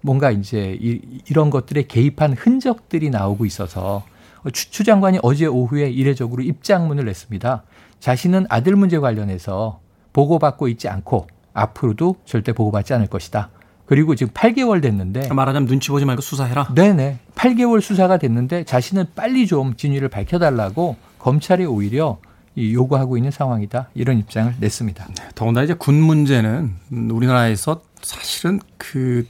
뭔가 0.00 0.30
이제 0.30 0.76
이, 0.80 1.00
이런 1.28 1.50
것들에 1.50 1.82
개입한 1.82 2.34
흔적들이 2.34 3.10
나오고 3.10 3.44
있어서 3.46 4.04
추, 4.50 4.70
추 4.70 4.84
장관이 4.84 5.20
어제 5.22 5.46
오후에 5.46 5.90
이례적으로 5.90 6.42
입장문을 6.42 7.04
냈습니다. 7.04 7.62
자신은 8.00 8.46
아들 8.48 8.76
문제 8.76 8.98
관련해서 8.98 9.80
보고받고 10.12 10.68
있지 10.68 10.88
않고 10.88 11.26
앞으로도 11.54 12.16
절대 12.24 12.52
보고받지 12.52 12.94
않을 12.94 13.06
것이다. 13.06 13.50
그리고 13.86 14.14
지금 14.14 14.32
8개월 14.32 14.80
됐는데 14.80 15.32
말하자면 15.32 15.68
눈치 15.68 15.90
보지 15.90 16.04
말고 16.04 16.22
수사해라. 16.22 16.72
네네. 16.74 17.18
8개월 17.34 17.80
수사가 17.80 18.16
됐는데 18.16 18.64
자신은 18.64 19.06
빨리 19.14 19.46
좀 19.46 19.76
진위를 19.76 20.08
밝혀달라고 20.08 20.96
검찰이 21.18 21.64
오히려 21.66 22.18
요구하고 22.58 23.16
있는 23.16 23.30
상황이다. 23.30 23.88
이런 23.94 24.18
입장을 24.18 24.54
냈습니다. 24.58 25.06
네, 25.08 25.28
더군다나 25.34 25.64
이제 25.64 25.74
군 25.74 26.00
문제는 26.00 26.74
우리나라에서 26.90 27.82
사실은 28.02 28.60
그 28.76 29.26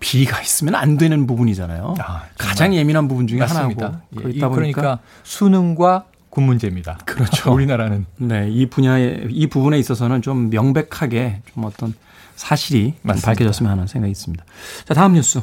비가 0.00 0.40
있으면 0.40 0.74
안 0.74 0.96
되는 0.98 1.26
부분이잖아요. 1.26 1.94
아, 1.98 2.24
가장 2.36 2.74
예민한 2.74 3.08
부분 3.08 3.26
중에 3.26 3.38
맞습니다. 3.40 3.86
하나고 3.86 4.02
예, 4.12 4.16
그러니까 4.16 4.48
보니까 4.48 4.98
수능과 5.22 6.04
군 6.30 6.44
문제입니다. 6.44 6.98
그렇죠. 7.04 7.52
우리나라는 7.54 8.06
네, 8.16 8.48
이 8.50 8.66
분야에 8.66 9.26
이 9.30 9.46
부분에 9.46 9.78
있어서는 9.78 10.20
좀 10.20 10.50
명백하게 10.50 11.42
좀 11.52 11.64
어떤 11.64 11.94
사실이 12.36 12.94
맞습니다. 13.02 13.26
밝혀졌으면 13.26 13.70
하는 13.70 13.86
생각이 13.86 14.10
있습니다. 14.10 14.44
자, 14.84 14.94
다음 14.94 15.12
뉴스. 15.14 15.40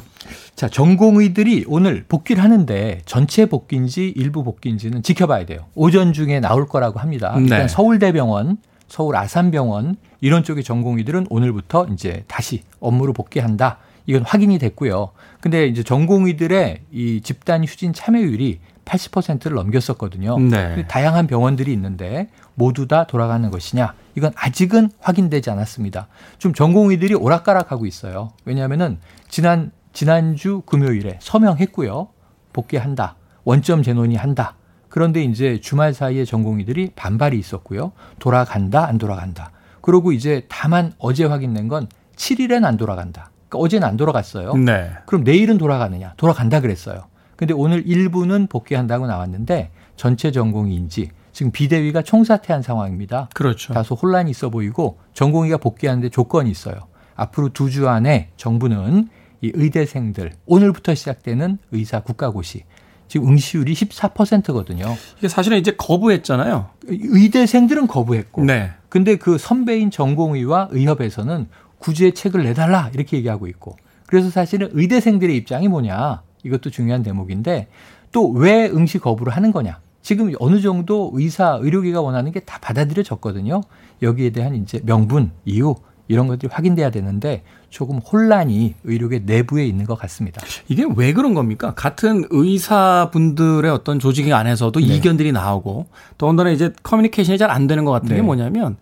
자, 0.54 0.68
전공의들이 0.68 1.64
오늘 1.66 2.04
복귀를 2.06 2.42
하는데 2.42 3.00
전체 3.06 3.46
복귀인지 3.46 4.12
일부 4.14 4.44
복귀인지는 4.44 5.02
지켜봐야 5.02 5.46
돼요. 5.46 5.64
오전 5.74 6.12
중에 6.12 6.40
나올 6.40 6.66
거라고 6.68 7.00
합니다. 7.00 7.34
일단 7.38 7.62
네. 7.62 7.68
서울대병원, 7.68 8.58
서울 8.88 9.16
아산병원 9.16 9.96
이런 10.20 10.44
쪽의 10.44 10.62
전공의들은 10.62 11.28
오늘부터 11.30 11.86
이제 11.92 12.24
다시 12.28 12.62
업무로 12.78 13.14
복귀한다. 13.14 13.78
이건 14.06 14.22
확인이 14.22 14.58
됐고요. 14.58 15.10
근데 15.40 15.66
이제 15.66 15.82
전공의들의 15.82 16.82
이 16.90 17.20
집단 17.22 17.64
휴진 17.64 17.92
참여율이 17.92 18.60
80%를 18.84 19.54
넘겼었거든요. 19.54 20.38
네. 20.38 20.86
다양한 20.88 21.26
병원들이 21.26 21.72
있는데 21.72 22.28
모두 22.54 22.88
다 22.88 23.04
돌아가는 23.04 23.48
것이냐? 23.50 23.94
이건 24.16 24.32
아직은 24.34 24.90
확인되지 25.00 25.50
않았습니다. 25.50 26.08
좀 26.38 26.52
전공의들이 26.52 27.14
오락가락하고 27.14 27.86
있어요. 27.86 28.32
왜냐하면은 28.44 28.98
지난 29.28 29.70
지난주 29.92 30.62
금요일에 30.66 31.18
서명했고요. 31.20 32.08
복귀한다. 32.52 33.16
원점 33.44 33.82
재논의 33.82 34.16
한다. 34.16 34.56
그런데 34.88 35.22
이제 35.22 35.60
주말 35.60 35.94
사이에 35.94 36.24
전공의들이 36.24 36.92
반발이 36.94 37.38
있었고요. 37.38 37.92
돌아간다, 38.18 38.86
안 38.86 38.98
돌아간다. 38.98 39.50
그리고 39.80 40.12
이제 40.12 40.46
다만 40.48 40.92
어제 40.98 41.24
확인된 41.24 41.68
건 41.68 41.88
7일엔 42.16 42.64
안 42.64 42.76
돌아간다. 42.76 43.31
그러니까 43.52 43.58
어제는 43.58 43.86
안 43.86 43.96
돌아갔어요. 43.96 44.54
네. 44.54 44.90
그럼 45.06 45.24
내일은 45.24 45.58
돌아가느냐? 45.58 46.14
돌아간다 46.16 46.60
그랬어요. 46.60 47.04
근데 47.36 47.52
오늘 47.54 47.86
일부는 47.86 48.46
복귀한다고 48.46 49.06
나왔는데 49.06 49.70
전체 49.96 50.30
전공의인지 50.32 51.10
지금 51.32 51.52
비대위가 51.52 52.02
총사퇴한 52.02 52.62
상황입니다. 52.62 53.28
그렇죠. 53.34 53.74
다소 53.74 53.94
혼란이 53.94 54.30
있어 54.30 54.48
보이고 54.50 54.98
전공의가 55.12 55.58
복귀하는데 55.58 56.08
조건이 56.08 56.50
있어요. 56.50 56.74
앞으로 57.14 57.50
두 57.50 57.68
주 57.68 57.88
안에 57.88 58.30
정부는 58.36 59.08
이 59.42 59.50
의대생들 59.54 60.32
오늘부터 60.46 60.94
시작되는 60.94 61.58
의사 61.72 62.00
국가고시 62.00 62.64
지금 63.08 63.28
응시율이 63.28 63.74
14%거든요. 63.74 64.96
이게 65.18 65.28
사실은 65.28 65.58
이제 65.58 65.72
거부했잖아요. 65.76 66.70
의대생들은 66.86 67.86
거부했고. 67.86 68.44
네. 68.44 68.70
근데 68.88 69.16
그 69.16 69.36
선배인 69.36 69.90
전공의와 69.90 70.68
의협에서는 70.70 71.48
구제의 71.82 72.14
책을 72.14 72.44
내달라 72.44 72.90
이렇게 72.94 73.16
얘기하고 73.18 73.46
있고. 73.48 73.76
그래서 74.06 74.30
사실은 74.30 74.68
의대생들의 74.72 75.36
입장이 75.36 75.68
뭐냐 75.68 76.22
이것도 76.44 76.70
중요한 76.70 77.02
대목인데 77.02 77.68
또 78.12 78.30
왜 78.32 78.66
응시 78.68 78.98
거부를 78.98 79.32
하는 79.34 79.52
거냐 79.52 79.80
지금 80.02 80.32
어느 80.38 80.60
정도 80.60 81.10
의사, 81.14 81.58
의료계가 81.60 82.00
원하는 82.00 82.32
게 82.32 82.40
다 82.40 82.58
받아들여졌거든요. 82.60 83.60
여기에 84.02 84.30
대한 84.30 84.54
이제 84.56 84.80
명분, 84.84 85.30
이유 85.44 85.74
이런 86.08 86.26
것들이 86.26 86.50
확인돼야 86.52 86.90
되는데 86.90 87.42
조금 87.70 87.98
혼란이 87.98 88.74
의료계 88.84 89.20
내부에 89.20 89.64
있는 89.64 89.86
것 89.86 89.94
같습니다. 90.00 90.42
이게 90.68 90.84
왜 90.96 91.12
그런 91.14 91.32
겁니까? 91.34 91.72
같은 91.74 92.24
의사분들의 92.30 93.70
어떤 93.70 93.98
조직 93.98 94.30
안에서도 94.32 94.78
네. 94.78 94.86
이견들이 94.86 95.32
나오고 95.32 95.86
더군다나 96.18 96.50
이제 96.50 96.72
커뮤니케이션이 96.82 97.38
잘 97.38 97.48
안 97.50 97.66
되는 97.66 97.84
것 97.84 97.92
같은 97.92 98.08
네. 98.08 98.16
게 98.16 98.22
뭐냐면 98.22 98.76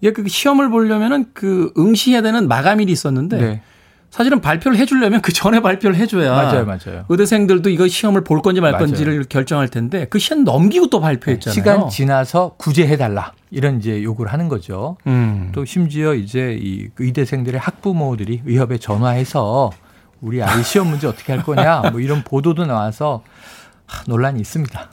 이게 0.00 0.12
그 0.12 0.28
시험을 0.28 0.70
보려면은 0.70 1.26
그 1.32 1.72
응시해야 1.78 2.22
되는 2.22 2.48
마감일이 2.48 2.92
있었는데 2.92 3.36
네. 3.40 3.62
사실은 4.10 4.40
발표를 4.40 4.78
해주려면 4.78 5.20
그 5.20 5.32
전에 5.32 5.60
발표를 5.60 5.96
해줘야 5.96 6.30
맞아요, 6.30 6.64
맞아요. 6.64 7.04
의대생들도 7.08 7.68
이거 7.70 7.86
시험을 7.86 8.24
볼 8.24 8.40
건지 8.40 8.60
말 8.60 8.78
건지를 8.78 9.14
맞아요. 9.14 9.24
결정할 9.28 9.68
텐데 9.68 10.06
그 10.08 10.18
시간 10.18 10.44
넘기고 10.44 10.88
또 10.88 11.00
발표했잖아요. 11.00 11.54
시간 11.54 11.88
지나서 11.90 12.54
구제해달라 12.56 13.32
이런 13.50 13.78
이제 13.78 14.02
요구를 14.02 14.32
하는 14.32 14.48
거죠. 14.48 14.96
음. 15.06 15.50
또 15.52 15.64
심지어 15.64 16.14
이제 16.14 16.56
이 16.58 16.88
의대생들의 16.98 17.60
학부모들이 17.60 18.42
의협에 18.46 18.78
전화해서 18.78 19.70
우리 20.22 20.42
아이 20.42 20.62
시험 20.62 20.88
문제 20.88 21.06
어떻게 21.06 21.34
할 21.34 21.42
거냐 21.42 21.90
뭐 21.92 22.00
이런 22.00 22.22
보도도 22.22 22.64
나와서 22.64 23.22
논란이 24.06 24.40
있습니다. 24.40 24.88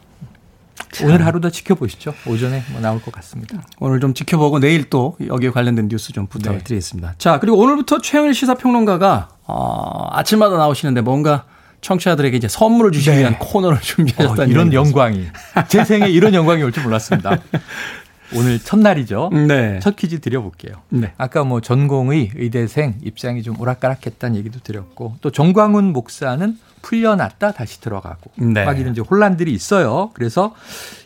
오늘 1.03 1.25
하루 1.25 1.41
더 1.41 1.49
지켜보시죠. 1.49 2.13
오전에 2.27 2.63
뭐 2.71 2.81
나올 2.81 3.01
것 3.01 3.11
같습니다. 3.13 3.61
오늘 3.79 3.99
좀 3.99 4.13
지켜보고 4.13 4.59
내일 4.59 4.89
또 4.89 5.17
여기에 5.25 5.49
관련된 5.51 5.87
뉴스 5.87 6.13
좀 6.13 6.27
부탁을 6.27 6.59
네. 6.59 6.63
드리겠습니다. 6.63 7.15
자, 7.17 7.39
그리고 7.39 7.57
오늘부터 7.57 7.99
최영일 8.01 8.33
시사평론가가 8.33 9.29
어, 9.45 10.07
아침마다 10.11 10.57
나오시는데 10.57 11.01
뭔가 11.01 11.45
청취자들에게 11.81 12.37
이제 12.37 12.47
선물을 12.47 12.91
주시기 12.91 13.11
네. 13.11 13.19
위한 13.21 13.37
코너를 13.39 13.79
준비하셨다는 13.81 14.43
어, 14.43 14.45
이런 14.51 14.71
영광이 14.73 15.25
제 15.67 15.83
생에 15.83 16.07
이런 16.09 16.33
영광이 16.33 16.63
올 16.63 16.71
줄 16.71 16.83
몰랐습니다. 16.83 17.37
오늘 18.35 18.59
첫날이죠. 18.59 19.29
네. 19.47 19.79
첫 19.79 19.95
퀴즈 19.95 20.19
드려볼게요. 20.19 20.75
네. 20.89 21.13
아까 21.17 21.43
뭐 21.43 21.61
전공의 21.61 22.31
의대생 22.35 22.95
입장이 23.03 23.43
좀 23.43 23.59
오락가락했다는 23.59 24.37
얘기도 24.37 24.59
드렸고 24.59 25.17
또 25.21 25.31
정광훈 25.31 25.93
목사는 25.93 26.57
풀려났다 26.81 27.51
다시 27.51 27.81
들어가고 27.81 28.31
네. 28.35 28.65
막 28.65 28.79
이런 28.79 28.93
이제 28.93 29.01
혼란들이 29.01 29.51
있어요. 29.53 30.11
그래서 30.13 30.53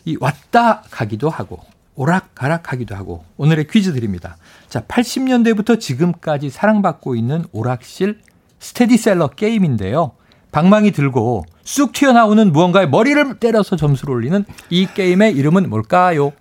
이 0.04 0.16
왔다 0.20 0.82
가기도 0.90 1.30
하고 1.30 1.60
오락가락하기도 1.94 2.94
하고 2.94 3.24
오늘의 3.36 3.66
퀴즈 3.68 3.92
드립니다. 3.92 4.36
자, 4.68 4.80
80년대부터 4.82 5.80
지금까지 5.80 6.50
사랑받고 6.50 7.16
있는 7.16 7.44
오락실 7.52 8.20
스테디셀러 8.60 9.28
게임인데요. 9.28 10.12
방망이 10.52 10.92
들고 10.92 11.44
쑥 11.62 11.92
튀어나오는 11.92 12.52
무언가에 12.52 12.86
머리를 12.86 13.38
때려서 13.38 13.76
점수를 13.76 14.14
올리는 14.14 14.44
이 14.70 14.86
게임의 14.86 15.36
이름은 15.36 15.68
뭘까요? 15.68 16.32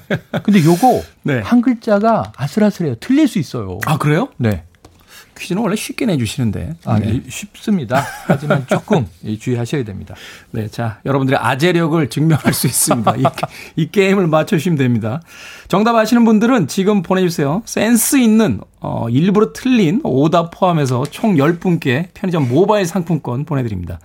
근데 0.42 0.64
요거 0.64 1.02
네. 1.22 1.40
한 1.40 1.60
글자가 1.60 2.32
아슬아슬해요. 2.36 2.96
틀릴 2.96 3.28
수 3.28 3.38
있어요. 3.38 3.78
아, 3.86 3.98
그래요? 3.98 4.28
네. 4.36 4.64
퀴즈는 5.38 5.62
원래 5.62 5.76
쉽게 5.76 6.06
내주시는데. 6.06 6.76
아, 6.84 6.98
네. 6.98 7.22
쉽습니다. 7.28 8.04
하지만 8.26 8.66
조금 8.68 9.06
주의하셔야 9.40 9.84
됩니다. 9.84 10.14
네. 10.50 10.68
자, 10.68 11.00
여러분들의 11.04 11.38
아재력을 11.40 12.08
증명할 12.08 12.52
수 12.52 12.66
있습니다. 12.66 13.16
이, 13.16 13.22
이 13.76 13.90
게임을 13.90 14.26
맞춰주시면 14.26 14.78
됩니다. 14.78 15.20
정답 15.68 15.96
아시는 15.96 16.24
분들은 16.24 16.68
지금 16.68 17.02
보내주세요. 17.02 17.62
센스 17.64 18.16
있는, 18.16 18.60
어, 18.80 19.08
일부러 19.08 19.52
틀린 19.52 20.00
오답 20.04 20.50
포함해서 20.52 21.04
총 21.10 21.36
10분께 21.36 22.08
편의점 22.14 22.48
모바일 22.48 22.86
상품권 22.86 23.44
보내드립니다. 23.44 23.98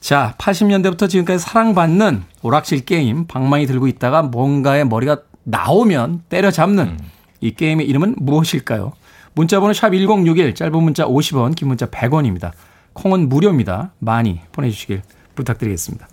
자, 0.00 0.34
80년대부터 0.38 1.08
지금까지 1.08 1.38
사랑받는 1.38 2.24
오락실 2.42 2.84
게임, 2.84 3.26
방망이 3.26 3.66
들고 3.66 3.86
있다가 3.86 4.22
뭔가에 4.22 4.84
머리가 4.84 5.18
나오면 5.44 6.22
때려잡는 6.28 6.84
음. 6.84 6.98
이 7.40 7.52
게임의 7.52 7.86
이름은 7.86 8.16
무엇일까요? 8.18 8.92
문자번호 9.34 9.72
샵 9.72 9.90
1061, 9.90 10.54
짧은 10.54 10.82
문자 10.82 11.04
50원, 11.06 11.54
긴 11.54 11.68
문자 11.68 11.86
100원입니다. 11.86 12.52
콩은 12.94 13.28
무료입니다. 13.28 13.92
많이 13.98 14.40
보내주시길 14.52 15.02
부탁드리겠습니다. 15.34 16.08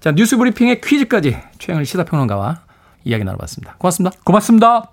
자, 0.00 0.12
뉴스 0.12 0.36
브리핑의 0.36 0.80
퀴즈까지 0.80 1.36
최영일 1.58 1.84
시사평론가와 1.86 2.60
이야기 3.04 3.24
나눠봤습니다. 3.24 3.74
고맙습니다. 3.78 4.16
고맙습니다. 4.24 4.90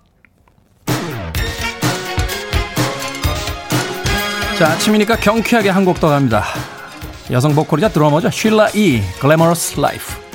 자, 4.57 4.67
아침이니까 4.71 5.17
경쾌하게 5.17 5.69
한 5.69 5.85
곡 5.85 5.99
더 5.99 6.09
갑니다. 6.09 6.43
여성 7.31 7.53
보컬이자 7.53 7.89
드러머죠. 7.89 8.29
쉴라 8.29 8.69
이, 8.69 9.01
Glamorous 9.19 9.79
Life. 9.79 10.26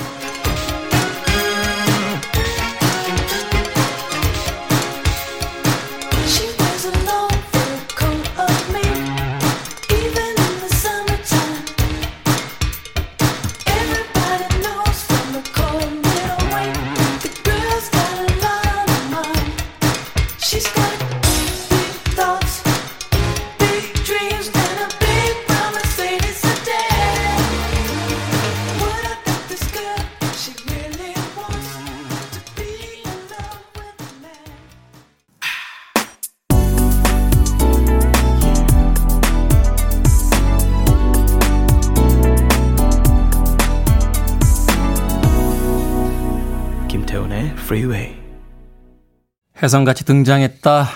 해성같이 49.63 50.05
등장했다. 50.05 50.89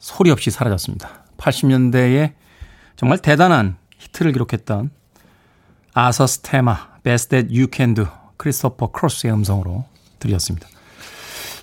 소리 0.00 0.32
없이 0.32 0.50
사라졌습니다. 0.50 1.26
80년대에 1.36 2.32
정말 2.96 3.18
대단한 3.18 3.76
히트를 3.98 4.32
기록했던 4.32 4.90
아서스 5.94 6.40
테마, 6.40 6.88
Best 7.04 7.28
That 7.28 7.56
You 7.56 7.68
Can 7.72 7.94
Do, 7.94 8.06
크리스토퍼 8.36 8.90
크로스의 8.90 9.32
음성으로 9.32 9.84
들렸습니다. 10.18 10.66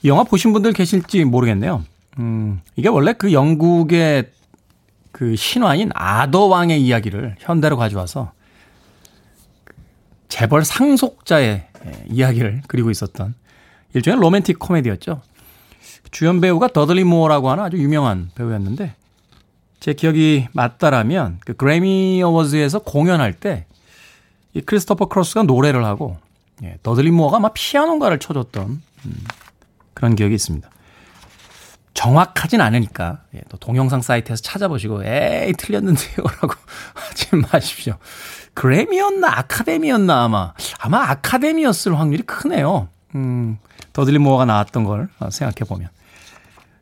이 0.03 0.07
영화 0.07 0.23
보신 0.23 0.53
분들 0.53 0.71
계실지 0.71 1.25
모르겠네요. 1.25 1.83
음, 2.19 2.61
이게 2.77 2.87
원래 2.87 3.11
그 3.11 3.33
영국의 3.33 4.31
그 5.11 5.35
신화인 5.35 5.91
아더왕의 5.93 6.81
이야기를 6.81 7.35
현대로 7.39 7.75
가져와서 7.75 8.31
재벌 10.29 10.63
상속자의 10.63 11.67
이야기를 12.07 12.61
그리고 12.67 12.89
있었던 12.89 13.35
일종의 13.95 14.19
로맨틱 14.19 14.59
코미디였죠. 14.59 15.21
주연 16.11 16.39
배우가 16.39 16.67
더들리 16.67 17.03
모어라고 17.03 17.49
하는 17.49 17.63
아주 17.63 17.77
유명한 17.77 18.29
배우였는데 18.35 18.93
제 19.79 19.93
기억이 19.93 20.47
맞다라면 20.53 21.39
그 21.43 21.53
그래미 21.53 22.21
어워즈에서 22.23 22.79
공연할 22.79 23.33
때 23.33 23.65
이 24.55 24.61
크리스토퍼 24.61 25.07
크로스가 25.07 25.43
노래를 25.43 25.85
하고 25.85 26.17
예, 26.63 26.77
더들리 26.81 27.11
모어가 27.11 27.39
막 27.39 27.53
피아노가를 27.53 28.19
쳐줬던 28.19 28.81
음, 29.05 29.23
그런 29.93 30.15
기억이 30.15 30.33
있습니다. 30.33 30.67
정확하진 31.93 32.61
않으니까 32.61 33.19
예, 33.35 33.41
또 33.49 33.57
동영상 33.57 34.01
사이트에서 34.01 34.41
찾아보시고 34.41 35.03
에이 35.03 35.53
틀렸는데요라고 35.57 36.53
하지 36.95 37.35
마십시오. 37.51 37.97
그래미였나 38.53 39.39
아카데미였나 39.39 40.23
아마 40.23 40.53
아마 40.79 41.09
아카데미였을 41.09 41.99
확률이 41.99 42.23
크네요. 42.23 42.87
음, 43.15 43.57
더들리 43.95 44.17
모어가 44.17 44.43
나왔던 44.43 44.83
걸 44.83 45.07
생각해 45.31 45.67
보면 45.67 45.87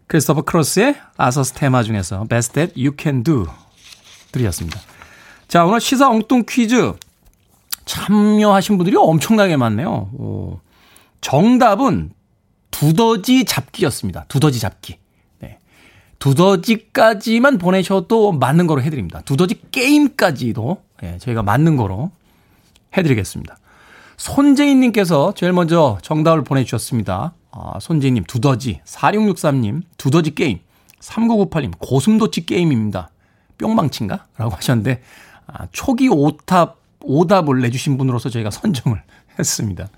크리스토퍼 0.08 0.42
크로스의 0.42 0.96
아서스 1.16 1.54
테마 1.54 1.84
중에서 1.84 2.26
Best 2.26 2.54
That 2.54 2.74
You 2.76 2.96
Can 3.00 3.24
Do 3.24 3.46
들이었습니다. 4.32 4.80
자, 5.48 5.64
오늘 5.64 5.80
시사 5.80 6.10
엉뚱 6.10 6.44
퀴즈 6.50 6.94
참여하신 7.86 8.78
분들이 8.78 8.98
엄청나게 8.98 9.58
많네요. 9.58 9.90
오, 9.90 10.60
정답은 11.22 12.14
두더지 12.72 13.46
잡기였습니다. 13.46 14.26
두더지 14.28 14.60
잡기. 14.60 14.98
네. 15.40 15.60
두더지까지만 16.18 17.60
보내셔도 17.60 18.32
맞는 18.32 18.66
거로 18.66 18.82
해드립니다. 18.82 19.22
두더지 19.22 19.62
게임까지도 19.70 20.82
네, 21.02 21.20
저희가 21.20 21.44
맞는 21.44 21.78
거로 21.78 22.10
해드리겠습니다. 22.98 23.58
손재인님께서 24.18 25.34
제일 25.36 25.54
먼저 25.54 25.98
정답을 26.02 26.44
보내주셨습니다. 26.44 27.34
아, 27.52 27.80
손재님, 27.80 28.24
두더지. 28.24 28.82
4663님, 28.86 29.84
두더지 29.98 30.36
게임. 30.36 30.60
3998님, 31.00 31.74
고슴도치 31.80 32.46
게임입니다. 32.46 33.10
뿅망친가? 33.58 34.26
라고 34.38 34.56
하셨는데, 34.56 35.02
아, 35.48 35.68
초기 35.72 36.08
오답, 36.10 36.78
오답을 37.02 37.62
내주신 37.62 37.98
분으로서 37.98 38.30
저희가 38.30 38.50
선정을 38.50 39.02
했습니다. 39.38 39.90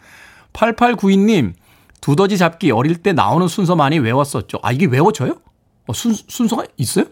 8892님, 0.54 1.54
두더지 2.02 2.38
잡기 2.38 2.72
어릴 2.72 2.98
때 3.02 3.14
나오는 3.14 3.48
순서 3.48 3.76
많이 3.76 4.00
외웠었죠. 4.00 4.60
아, 4.64 4.72
이게 4.72 4.86
외워져요? 4.86 5.38
어, 5.88 5.94
순, 5.94 6.14
순서가 6.14 6.66
있어요? 6.78 7.06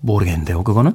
모르겠는데요, 0.00 0.62
그거는. 0.62 0.94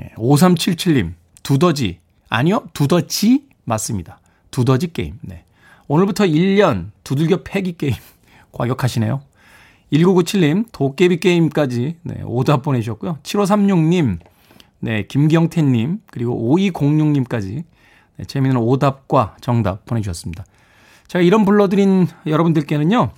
예, 0.00 0.10
5377님, 0.16 1.14
두더지. 1.42 2.00
아니요, 2.28 2.64
두더지 2.72 3.46
맞습니다. 3.64 4.20
두더지 4.50 4.92
게임. 4.92 5.18
네. 5.22 5.44
오늘부터 5.88 6.24
1년 6.24 6.90
두들겨 7.04 7.42
패기 7.44 7.76
게임. 7.76 7.94
과격하시네요. 8.52 9.22
1997님, 9.92 10.64
도깨비 10.72 11.20
게임까지, 11.20 11.96
네, 12.02 12.22
오답 12.24 12.62
보내주셨고요. 12.62 13.18
7536님, 13.22 14.18
네, 14.80 15.06
김경태님, 15.06 16.00
그리고 16.10 16.56
5206님까지, 16.56 17.64
네, 18.16 18.24
재미있는 18.24 18.60
오답과 18.62 19.36
정답 19.42 19.84
보내주셨습니다. 19.84 20.46
제가 21.08 21.22
이런 21.22 21.44
불러드린 21.44 22.06
여러분들께는요, 22.26 23.10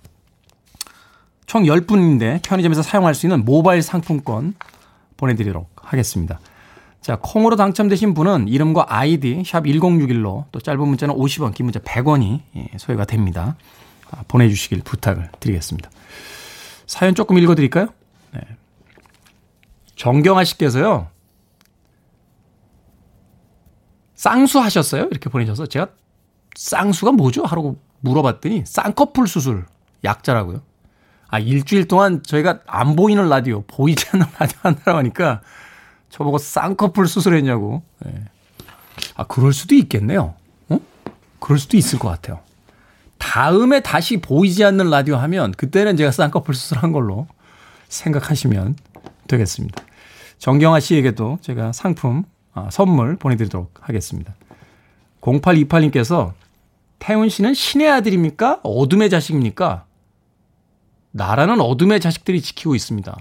총 1.46 1.62
10분인데 1.64 2.42
편의점에서 2.42 2.82
사용할 2.82 3.14
수 3.14 3.26
있는 3.26 3.44
모바일 3.44 3.82
상품권 3.82 4.54
보내드리도록 5.16 5.70
하겠습니다. 5.76 6.40
자, 7.04 7.18
콩으로 7.20 7.56
당첨되신 7.56 8.14
분은 8.14 8.48
이름과 8.48 8.86
아이디 8.88 9.42
샵 9.44 9.64
1061로 9.64 10.46
또 10.50 10.58
짧은 10.58 10.88
문자는 10.88 11.14
50원, 11.14 11.52
긴 11.52 11.66
문자 11.66 11.78
100원이 11.78 12.40
예, 12.56 12.68
소요가 12.78 13.04
됩니다. 13.04 13.56
아, 14.10 14.22
보내 14.26 14.48
주시길 14.48 14.80
부탁을 14.80 15.28
드리겠습니다. 15.38 15.90
사연 16.86 17.14
조금 17.14 17.36
읽어 17.36 17.54
드릴까요? 17.54 17.88
네. 18.32 18.40
정경아 19.96 20.44
씨께서요. 20.44 21.08
쌍수 24.14 24.60
하셨어요? 24.60 25.08
이렇게 25.10 25.28
보내셔서 25.28 25.66
제가 25.66 25.88
쌍수가 26.56 27.12
뭐죠? 27.12 27.44
하라고 27.44 27.76
물어봤더니 28.00 28.62
쌍꺼풀 28.64 29.28
수술 29.28 29.66
약자라고요. 30.04 30.62
아, 31.28 31.38
일주일 31.38 31.86
동안 31.86 32.22
저희가 32.22 32.60
안 32.66 32.96
보이는 32.96 33.28
라디오, 33.28 33.62
보이지 33.66 34.06
않는 34.14 34.26
라디오 34.38 34.58
한다고 34.62 34.96
하니까 34.96 35.42
저보고 36.14 36.38
쌍꺼풀 36.38 37.08
수술했냐고. 37.08 37.82
네. 38.04 38.14
아, 39.16 39.24
그럴 39.24 39.52
수도 39.52 39.74
있겠네요. 39.74 40.34
어? 40.68 40.78
그럴 41.40 41.58
수도 41.58 41.76
있을 41.76 41.98
것 41.98 42.08
같아요. 42.08 42.38
다음에 43.18 43.80
다시 43.80 44.18
보이지 44.18 44.64
않는 44.64 44.90
라디오 44.90 45.16
하면 45.16 45.50
그때는 45.50 45.96
제가 45.96 46.12
쌍꺼풀 46.12 46.54
수술한 46.54 46.92
걸로 46.92 47.26
생각하시면 47.88 48.76
되겠습니다. 49.26 49.82
정경아 50.38 50.78
씨에게도 50.78 51.38
제가 51.40 51.72
상품, 51.72 52.22
아, 52.52 52.68
선물 52.70 53.16
보내드리도록 53.16 53.72
하겠습니다. 53.80 54.36
0828님께서 55.20 56.32
태훈 57.00 57.28
씨는 57.28 57.54
신의 57.54 57.90
아들입니까? 57.90 58.60
어둠의 58.62 59.10
자식입니까? 59.10 59.84
나라는 61.10 61.60
어둠의 61.60 61.98
자식들이 61.98 62.40
지키고 62.40 62.76
있습니다. 62.76 63.16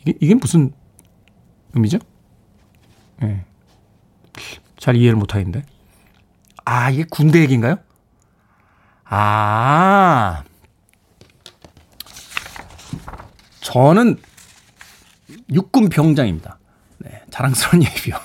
이게, 0.00 0.14
이게 0.20 0.34
무슨 0.34 0.72
의미죠? 1.74 1.98
예. 3.22 3.26
네. 3.26 3.44
잘 4.78 4.96
이해를 4.96 5.16
못 5.18 5.34
하겠는데. 5.34 5.64
아, 6.64 6.90
이게 6.90 7.04
군대 7.08 7.40
얘기인가요? 7.40 7.76
아. 9.04 10.42
저는 13.60 14.16
육군 15.52 15.88
병장입니다. 15.88 16.58
네, 16.98 17.22
자랑스러운 17.30 17.82
얘기요. 17.84 18.16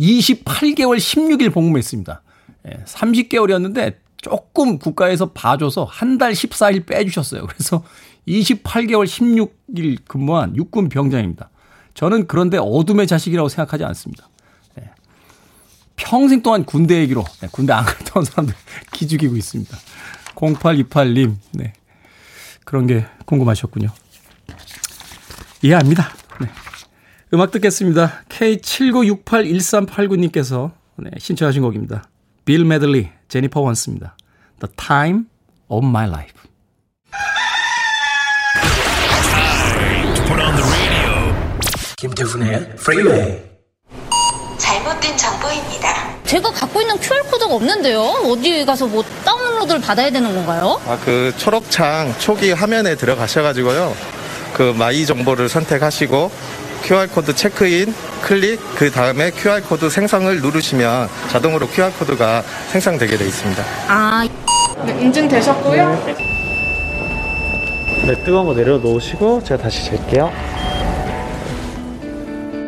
28개월 0.00 0.96
16일 0.98 1.52
복무했습니다. 1.52 2.22
네, 2.64 2.84
30개월이었는데 2.84 3.96
조금 4.18 4.78
국가에서 4.78 5.32
봐줘서 5.32 5.84
한 5.84 6.18
달 6.18 6.32
14일 6.32 6.86
빼주셨어요. 6.86 7.46
그래서 7.46 7.84
28개월 8.26 9.04
16일 9.06 9.98
근무한 10.06 10.56
육군 10.56 10.88
병장입니다. 10.88 11.50
저는 11.96 12.28
그런데 12.28 12.58
어둠의 12.58 13.06
자식이라고 13.06 13.48
생각하지 13.48 13.84
않습니다. 13.84 14.28
네. 14.74 14.90
평생 15.96 16.42
동안 16.42 16.64
군대 16.64 17.00
얘기로 17.00 17.24
네, 17.40 17.48
군대 17.50 17.72
안 17.72 17.86
갔다 17.86 18.20
온 18.20 18.24
사람들 18.24 18.54
기죽이고 18.92 19.34
있습니다. 19.34 19.74
0828님, 20.34 21.36
네. 21.54 21.72
그런 22.64 22.86
게 22.86 23.06
궁금하셨군요. 23.24 23.88
이해합니다. 25.62 26.10
네. 26.40 26.50
음악 27.32 27.50
듣겠습니다. 27.50 28.24
K79681389님께서 28.28 30.72
네, 30.96 31.10
신청하신 31.18 31.62
곡입니다. 31.62 32.10
빌 32.44 32.66
메들리, 32.66 33.08
제니퍼 33.28 33.60
원스입니다. 33.60 34.18
The 34.60 34.70
Time 34.76 35.24
of 35.68 35.86
My 35.86 36.06
Life. 36.06 36.34
김태훈의 41.96 42.76
프리웨이 42.76 43.38
잘못된 44.58 45.16
정보입니다. 45.16 45.88
제가 46.24 46.50
갖고 46.50 46.82
있는 46.82 46.94
QR코드가 46.98 47.54
없는데요. 47.54 48.00
어디 48.02 48.66
가서 48.66 48.86
뭐 48.86 49.02
다운로드를 49.24 49.80
받아야 49.80 50.10
되는 50.10 50.34
건가요? 50.34 50.78
아, 50.86 50.98
그 51.02 51.32
초록창 51.38 52.14
초기 52.18 52.52
화면에 52.52 52.96
들어가셔가지고요. 52.96 53.94
그 54.52 54.74
my 54.76 55.06
정보를 55.06 55.48
선택하시고 55.48 56.30
QR코드 56.82 57.34
체크인, 57.34 57.94
클릭, 58.20 58.60
그 58.76 58.90
다음에 58.90 59.30
QR코드 59.30 59.88
생성을 59.88 60.40
누르시면 60.42 61.08
자동으로 61.30 61.66
QR코드가 61.68 62.42
생성되게 62.72 63.16
되어 63.16 63.26
있습니다. 63.26 63.64
아, 63.88 64.28
네, 64.84 65.00
인증되셨고요. 65.00 66.04
네, 68.06 68.22
뜨거운 68.22 68.46
거 68.46 68.52
내려놓으시고 68.52 69.42
제가 69.44 69.62
다시 69.62 69.86
잴게요. 69.86 70.55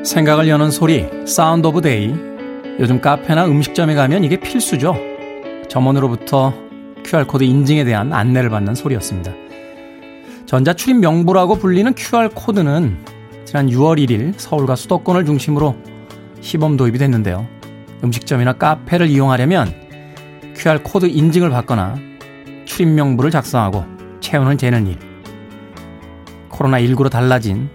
생각을 0.09 0.49
여는 0.49 0.71
소리, 0.71 1.07
Sound 1.27 1.67
of 1.67 1.83
Day. 1.83 2.15
요즘 2.81 2.99
카페나 3.01 3.45
음식점에 3.45 3.95
가면 3.95 4.25
이게 4.25 4.41
필수죠. 4.41 4.97
점원으로부터 5.69 6.55
QR코드 7.05 7.45
인증에 7.45 7.85
대한 7.85 8.15
안내를 8.15 8.49
받는 8.49 8.75
소리였습니다. 8.75 9.33
전자출입 10.47 10.97
명부라고 10.97 11.57
불리는 11.57 11.95
QR코드는 11.95 12.97
지난 13.45 13.69
6월 13.69 13.99
1일 13.99 14.33
서울과 14.39 14.77
수도권을 14.77 15.27
중심으로 15.27 15.77
시범 16.41 16.79
도입이 16.79 16.97
됐는데요. 16.97 17.47
음식점이나 18.03 18.55
카페를 18.55 19.09
이용하려면 19.09 19.75
QR코드 20.57 21.05
인증을 21.05 21.51
받거나 21.51 21.97
출입 22.65 22.89
명부를 22.89 23.31
작성하고 23.31 23.85
체온을 24.21 24.57
재는 24.57 24.87
일. 24.87 24.97
코로나19로 26.49 27.11
달라진 27.11 27.69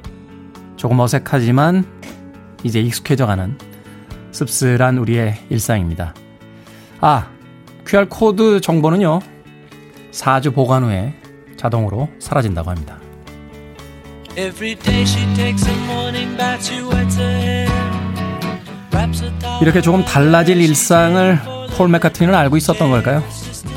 조금 0.77 0.99
어색하지만 0.99 1.85
이제 2.63 2.79
익숙해져가는 2.79 3.57
씁쓸한 4.31 4.97
우리의 4.97 5.37
일상입니다. 5.49 6.13
아, 6.99 7.27
QR코드 7.85 8.61
정보는요, 8.61 9.19
4주 10.11 10.53
보관 10.55 10.83
후에 10.83 11.13
자동으로 11.57 12.09
사라진다고 12.19 12.69
합니다. 12.69 12.97
이렇게 19.61 19.81
조금 19.81 20.03
달라질 20.03 20.59
일상을 20.61 21.39
폴 21.77 21.89
맥카트니는 21.89 22.33
알고 22.33 22.57
있었던 22.57 22.89
걸까요? 22.89 23.23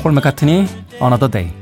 폴 0.01 0.13
맥카트니 0.13 0.67
Another 1.01 1.29
Day 1.29 1.53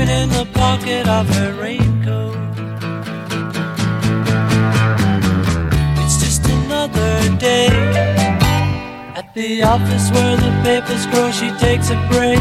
In 0.00 0.28
the 0.30 0.46
pocket 0.54 1.06
of 1.06 1.28
her 1.28 1.52
raincoat. 1.60 2.34
It's 6.02 6.18
just 6.18 6.44
another 6.48 7.36
day 7.36 7.68
at 9.14 9.32
the 9.34 9.62
office 9.62 10.10
where 10.10 10.36
the 10.36 10.52
papers 10.64 11.06
grow. 11.12 11.30
She 11.30 11.50
takes 11.60 11.90
a 11.90 11.98
break. 12.10 12.40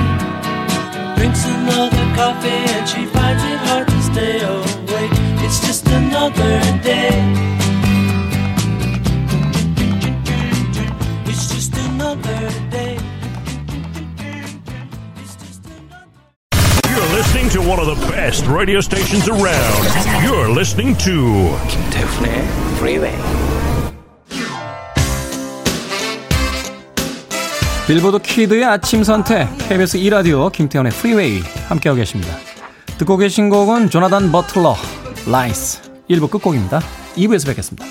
drinks 1.17 1.45
another 1.45 2.05
coffee 2.15 2.63
and 2.75 2.87
she 2.87 3.05
finds 3.05 3.28
one 17.69 17.79
of 17.79 17.85
the 17.85 18.07
best 18.11 18.47
radio 18.47 18.81
stations 18.81 19.29
around. 19.29 19.85
You're 20.25 20.49
listening 20.49 20.97
to 21.03 21.55
김태훈의 21.67 22.31
Freeway. 22.77 23.15
빌보드 27.85 28.19
Kid의 28.19 28.65
아침 28.65 29.03
선택 29.03 29.47
KBS 29.69 29.99
2라디오 29.99 30.51
김태훈의 30.51 30.91
프리웨이 30.93 31.41
함께하고 31.67 31.97
계십니다. 31.97 32.35
듣고 32.97 33.17
계신 33.17 33.49
곡은 33.49 33.91
조나단 33.91 34.31
버틀러 34.31 34.75
Lies 35.27 35.81
1부 36.09 36.31
끝곡입니다. 36.31 36.79
2부에서 37.15 37.45
뵙겠습니다. 37.47 37.85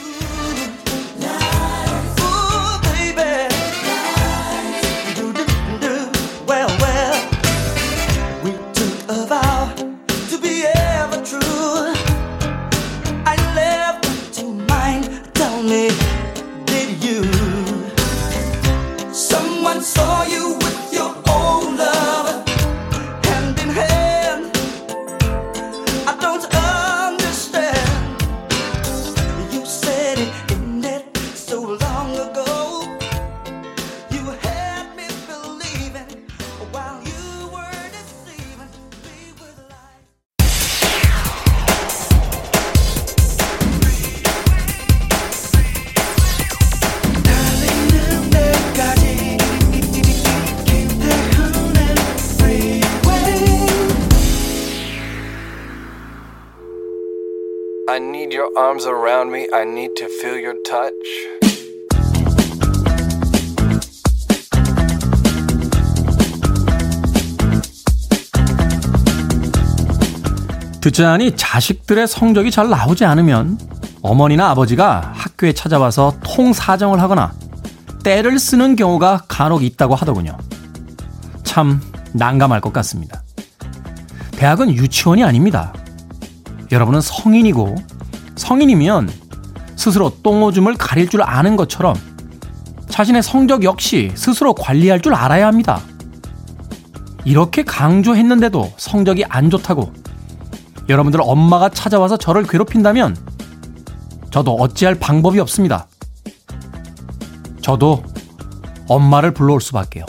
I 57.90 57.96
need 57.96 58.34
your 58.34 58.50
arms 58.54 58.86
around 58.86 59.32
me. 59.32 59.48
I 59.50 59.62
need 59.62 59.94
to 59.96 60.08
feel 60.20 60.38
your 60.38 60.58
touch. 60.62 60.92
듣자니 70.82 71.34
자식들의 71.34 72.06
성적이 72.06 72.50
잘 72.50 72.68
나오지 72.68 73.06
않으면 73.06 73.58
어머니나 74.02 74.50
아버지가 74.50 75.14
학교에 75.14 75.54
찾아와서 75.54 76.12
통사정을 76.22 77.00
하거나 77.00 77.32
때를 78.04 78.38
쓰는 78.38 78.76
경우가 78.76 79.24
간혹 79.28 79.64
있다고 79.64 79.94
하더군요. 79.94 80.36
참 81.42 81.80
난감할 82.12 82.60
것 82.60 82.70
같습니다. 82.74 83.22
대학은 84.32 84.74
유치원이 84.74 85.24
아닙니다. 85.24 85.72
여러분은 86.70 87.00
성인이고 87.00 87.74
성인이면 88.36 89.10
스스로 89.76 90.10
똥오줌을 90.22 90.74
가릴 90.74 91.08
줄 91.08 91.22
아는 91.22 91.56
것처럼 91.56 91.94
자신의 92.88 93.22
성적 93.22 93.64
역시 93.64 94.10
스스로 94.14 94.54
관리할 94.54 95.00
줄 95.00 95.14
알아야 95.14 95.46
합니다. 95.46 95.80
이렇게 97.24 97.62
강조했는데도 97.62 98.72
성적이 98.76 99.24
안 99.28 99.50
좋다고 99.50 99.92
여러분들 100.88 101.20
엄마가 101.22 101.68
찾아와서 101.68 102.16
저를 102.16 102.44
괴롭힌다면 102.44 103.16
저도 104.30 104.54
어찌할 104.54 104.94
방법이 104.94 105.38
없습니다. 105.40 105.86
저도 107.60 108.02
엄마를 108.88 109.32
불러올 109.32 109.60
수밖에요. 109.60 110.04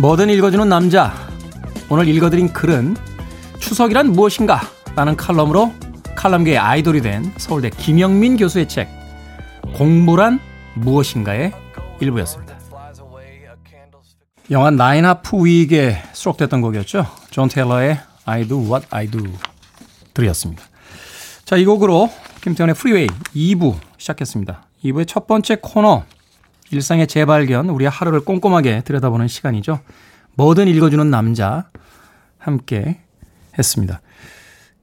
뭐든 0.00 0.30
읽어주는 0.30 0.68
남자. 0.68 1.12
오늘 1.90 2.06
읽어드린 2.06 2.52
글은 2.52 2.96
추석이란 3.58 4.12
무엇인가? 4.12 4.60
라는 4.94 5.16
칼럼으로 5.16 5.72
칼럼계의 6.14 6.56
아이돌이 6.56 7.02
된 7.02 7.32
서울대 7.36 7.68
김영민 7.68 8.36
교수의 8.36 8.68
책 8.68 8.88
공부란 9.74 10.38
무엇인가의 10.76 11.52
일부였습니다. 11.98 12.56
영화 14.52 14.70
Nine 14.70 15.04
Half 15.04 15.44
Week에 15.44 16.00
수록됐던 16.12 16.60
곡이었죠. 16.60 17.04
존 17.30 17.48
테일러의 17.48 17.98
I 18.24 18.46
do 18.46 18.60
what 18.60 18.86
I 18.90 19.08
do 19.08 19.24
들으셨습니다. 20.14 20.62
자, 21.44 21.56
이 21.56 21.64
곡으로 21.64 22.08
김태훈의 22.42 22.76
프리웨이 22.76 23.08
2부 23.34 23.74
시작했습니다. 23.96 24.62
2부의 24.84 25.08
첫 25.08 25.26
번째 25.26 25.56
코너 25.60 26.04
일상의 26.70 27.06
재발견, 27.06 27.70
우리의 27.70 27.90
하루를 27.90 28.20
꼼꼼하게 28.20 28.82
들여다보는 28.82 29.28
시간이죠. 29.28 29.80
뭐든 30.34 30.68
읽어주는 30.68 31.10
남자 31.10 31.70
함께 32.38 33.00
했습니다. 33.58 34.00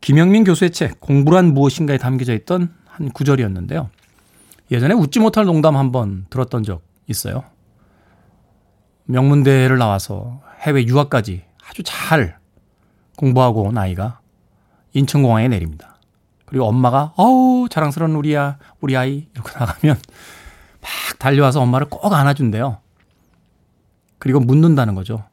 김영민 0.01 0.43
교수의 0.43 0.71
책 0.71 0.99
공부란 0.99 1.53
무엇인가에 1.53 1.97
담겨져 1.97 2.33
있던 2.33 2.73
한 2.85 3.09
구절이었는데요. 3.09 3.89
예전에 4.71 4.93
웃지 4.93 5.19
못할 5.19 5.45
농담 5.45 5.77
한번 5.77 6.25
들었던 6.29 6.63
적 6.63 6.81
있어요. 7.07 7.43
명문대를 9.05 9.77
나와서 9.77 10.41
해외 10.61 10.85
유학까지 10.85 11.43
아주 11.67 11.83
잘 11.83 12.37
공부하고 13.17 13.63
온 13.63 13.77
아이가 13.77 14.19
인천공항에 14.93 15.47
내립니다. 15.47 15.97
그리고 16.45 16.65
엄마가 16.65 17.13
어우 17.15 17.67
자랑스러운 17.69 18.15
우리 18.15 18.33
야 18.33 18.57
우리 18.79 18.95
아이 18.97 19.27
이러고 19.33 19.49
나가면 19.59 19.97
막 20.85 21.19
달려와서 21.19 21.61
엄마를 21.61 21.89
꼭 21.89 22.13
안아준대요. 22.13 22.77
그리고 24.19 24.39
묻는다는 24.39 24.93
거죠. 24.95 25.23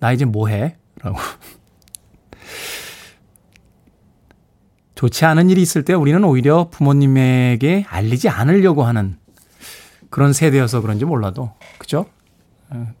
나 0.00 0.12
이제 0.12 0.24
뭐 0.24 0.48
해? 0.48 0.76
라고. 1.00 1.18
좋지 4.96 5.24
않은 5.24 5.48
일이 5.50 5.62
있을 5.62 5.84
때 5.84 5.94
우리는 5.94 6.22
오히려 6.24 6.68
부모님에게 6.70 7.86
알리지 7.88 8.28
않으려고 8.28 8.82
하는 8.82 9.16
그런 10.10 10.32
세대여서 10.32 10.80
그런지 10.80 11.04
몰라도, 11.04 11.52
그죠? 11.78 12.06
어, 12.70 12.92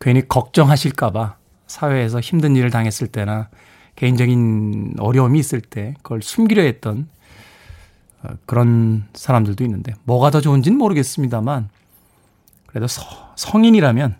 괜히 0.00 0.26
걱정하실까봐 0.28 1.36
사회에서 1.66 2.20
힘든 2.20 2.54
일을 2.54 2.70
당했을 2.70 3.08
때나 3.08 3.48
개인적인 3.96 4.94
어려움이 5.00 5.40
있을 5.40 5.60
때 5.60 5.94
그걸 6.02 6.22
숨기려 6.22 6.62
했던 6.62 7.08
어, 7.08 7.17
그런 8.46 9.04
사람들도 9.14 9.62
있는데 9.64 9.94
뭐가 10.04 10.30
더 10.30 10.40
좋은지는 10.40 10.76
모르겠습니다만 10.78 11.68
그래도 12.66 12.86
서, 12.86 13.02
성인이라면 13.36 14.16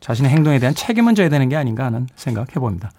자신의 0.00 0.30
행동에 0.30 0.58
대한 0.58 0.74
책임은 0.74 1.14
져야 1.14 1.28
되는 1.28 1.48
게 1.48 1.56
아닌가 1.56 1.84
하는 1.84 2.06
생각해 2.14 2.52
봅니다. 2.54 2.92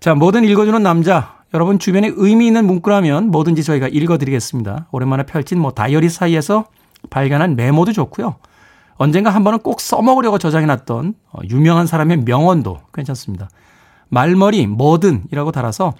자, 0.00 0.14
뭐든 0.14 0.44
읽어주는 0.44 0.82
남자. 0.82 1.36
여러분 1.54 1.78
주변에 1.78 2.10
의미 2.14 2.46
있는 2.46 2.66
문구라면 2.66 3.30
뭐든지 3.30 3.64
저희가 3.64 3.88
읽어드리겠습니다. 3.88 4.88
오랜만에 4.92 5.24
펼친 5.24 5.58
뭐 5.58 5.72
다이어리 5.72 6.08
사이에서 6.08 6.66
발견한 7.10 7.56
메모도 7.56 7.92
좋고요. 7.92 8.36
언젠가 8.96 9.30
한 9.30 9.44
번은 9.44 9.60
꼭 9.60 9.80
써먹으려고 9.80 10.38
저장해놨던 10.38 11.14
어, 11.32 11.38
유명한 11.48 11.86
사람의 11.86 12.18
명언도 12.24 12.80
괜찮습니다. 12.92 13.48
말머리 14.08 14.66
뭐든이라고 14.66 15.52
달아서 15.52 15.94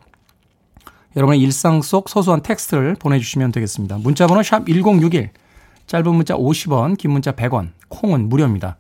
여러분의 1.17 1.41
일상 1.41 1.83
속 1.83 2.09
소소한 2.09 2.43
텍스트를 2.43 2.95
보내주시면 2.99 3.53
되겠습니다. 3.53 3.99
문자번호 3.99 4.43
샵 4.43 4.67
1061, 4.67 5.31
짧은 5.87 6.15
문자 6.15 6.35
50원, 6.37 6.97
긴 6.99 7.11
문자 7.13 7.33
100원, 7.33 7.71
콩은 7.89 8.29
무료입니다. 8.29 8.77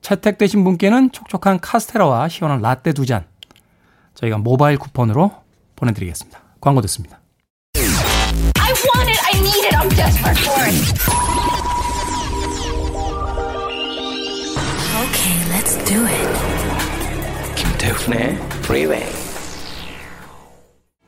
채택되신 0.00 0.64
분께는 0.64 1.10
촉촉한 1.12 1.60
카스테라와 1.60 2.28
시원한 2.28 2.60
라떼 2.62 2.92
두 2.92 3.04
잔 3.04 3.24
저희가 4.14 4.38
모바일 4.38 4.78
쿠폰으로 4.78 5.32
보내드리겠습니다. 5.76 6.40
광고 6.60 6.80
듣습니다. 6.82 7.20
I 7.76 8.72
want 8.72 9.10
it. 9.10 9.20
I 9.24 9.40
need 9.40 9.66
it. 9.66 9.76
I'm 9.76 9.88
desperate 9.90 10.38
for 10.40 10.64
it. 10.66 11.00
Okay, 15.04 15.36
let's 15.50 15.76
do 15.84 16.04
it. 16.06 17.54
김태훈의 17.56 18.36
Freeway. 18.64 19.29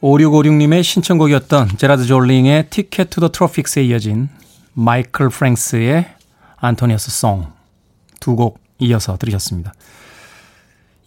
5656님의 0.02 0.82
신청곡이었던 0.82 1.76
제라드 1.78 2.04
졸링의 2.06 2.70
Ticket 2.70 3.08
to 3.11 3.20
the 3.20 3.28
Tropics에 3.30 3.85
이어진 3.84 4.28
마이클 4.74 5.28
프랭크스의 5.28 6.06
Antonio's 6.56 7.11
Song 7.11 7.52
두 8.20 8.36
곡 8.36 8.60
이어서 8.78 9.16
들으셨습니다. 9.16 9.72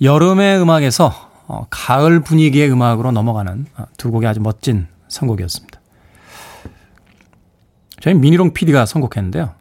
여름의 0.02 0.62
음악에서 0.62 1.32
어, 1.48 1.66
가을 1.70 2.22
분위기의 2.22 2.72
음악으로 2.72 3.12
넘어가는 3.12 3.66
어, 3.78 3.86
두 3.98 4.12
곡이 4.12 4.26
아주 4.28 4.40
멋진 4.42 4.88
선곡이었습니다. 5.08 5.80
저희 8.02 8.14
미니롱 8.14 8.54
PD가 8.54 8.86
선곡했는데요. 8.86 9.54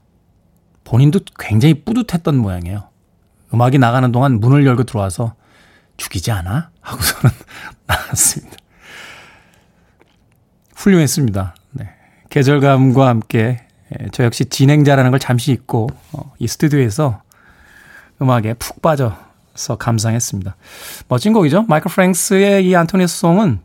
본인도 0.84 1.20
굉장히 1.38 1.82
뿌듯했던 1.84 2.36
모양이에요. 2.36 2.88
음악이 3.52 3.78
나가는 3.78 4.10
동안 4.12 4.40
문을 4.40 4.66
열고 4.66 4.84
들어와서 4.84 5.34
죽이지 5.96 6.30
않아? 6.32 6.70
하고서는 6.80 7.30
나갔습니다. 7.86 8.56
훌륭했습니다. 10.76 11.54
네. 11.72 11.88
계절감과 12.30 13.06
함께 13.08 13.60
예, 13.92 14.08
저 14.12 14.24
역시 14.24 14.46
진행자라는 14.46 15.10
걸 15.10 15.20
잠시 15.20 15.52
잊고 15.52 15.88
어, 16.12 16.32
이 16.38 16.46
스튜디오에서 16.46 17.20
음악에 18.22 18.54
푹 18.54 18.80
빠져서 18.82 19.76
감상했습니다. 19.78 20.56
멋진 21.08 21.32
곡이죠. 21.32 21.62
마이클 21.68 21.90
프랭스의 21.90 22.66
이 22.66 22.74
안토니스 22.74 23.18
송은 23.18 23.60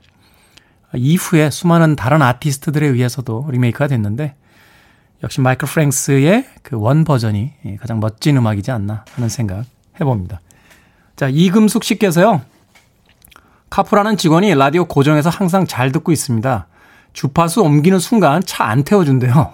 이후에 0.95 1.49
수많은 1.51 1.95
다른 1.95 2.21
아티스트들에 2.21 2.85
의해서도 2.87 3.47
리메이크가 3.51 3.87
됐는데 3.87 4.35
역시 5.23 5.39
마이클 5.41 5.67
프랭크스의 5.67 6.45
그 6.63 6.75
원 6.77 7.03
버전이 7.03 7.51
가장 7.79 7.99
멋진 7.99 8.37
음악이지 8.37 8.71
않나 8.71 9.05
하는 9.13 9.29
생각 9.29 9.65
해봅니다. 9.99 10.41
자, 11.15 11.27
이금숙 11.29 11.83
씨께서요. 11.83 12.41
카풀하는 13.69 14.17
직원이 14.17 14.55
라디오 14.55 14.85
고정해서 14.85 15.29
항상 15.29 15.67
잘 15.67 15.91
듣고 15.91 16.11
있습니다. 16.11 16.67
주파수 17.19 17.61
옮기는 17.63 17.99
순간 17.99 18.41
차 18.45 18.63
안 18.63 18.83
태워준대요. 18.83 19.53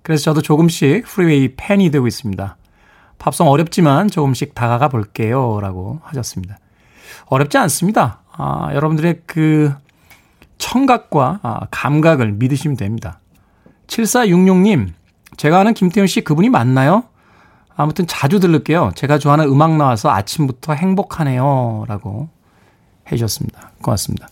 그래서 0.00 0.22
저도 0.22 0.40
조금씩 0.40 1.04
프리웨이 1.04 1.54
팬이 1.54 1.90
되고 1.90 2.06
있습니다. 2.06 2.56
팝송 3.18 3.46
어렵지만 3.46 4.08
조금씩 4.08 4.54
다가가 4.54 4.88
볼게요. 4.88 5.58
라고 5.60 6.00
하셨습니다. 6.04 6.58
어렵지 7.26 7.58
않습니다. 7.58 8.22
아, 8.32 8.70
여러분들의 8.72 9.20
그 9.26 9.74
청각과 10.56 11.40
아, 11.42 11.66
감각을 11.70 12.32
믿으시면 12.32 12.78
됩니다. 12.78 13.20
7466님, 13.88 14.94
제가 15.36 15.60
아는 15.60 15.74
김태훈 15.74 16.06
씨 16.06 16.22
그분이 16.22 16.48
맞나요? 16.48 17.04
아무튼 17.76 18.06
자주 18.06 18.40
들을게요. 18.40 18.92
제가 18.94 19.18
좋아하는 19.18 19.44
음악 19.48 19.76
나와서 19.76 20.08
아침부터 20.08 20.72
행복하네요. 20.72 21.84
라고 21.86 22.30
해주셨습니다. 23.12 23.72
고맙습니다. 23.82 24.28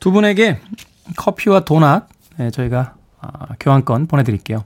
두 0.00 0.10
분에게 0.10 0.58
커피와 1.16 1.60
도넛 1.60 2.06
네, 2.38 2.50
저희가 2.50 2.94
아, 3.20 3.46
교환권 3.60 4.06
보내드릴게요. 4.06 4.64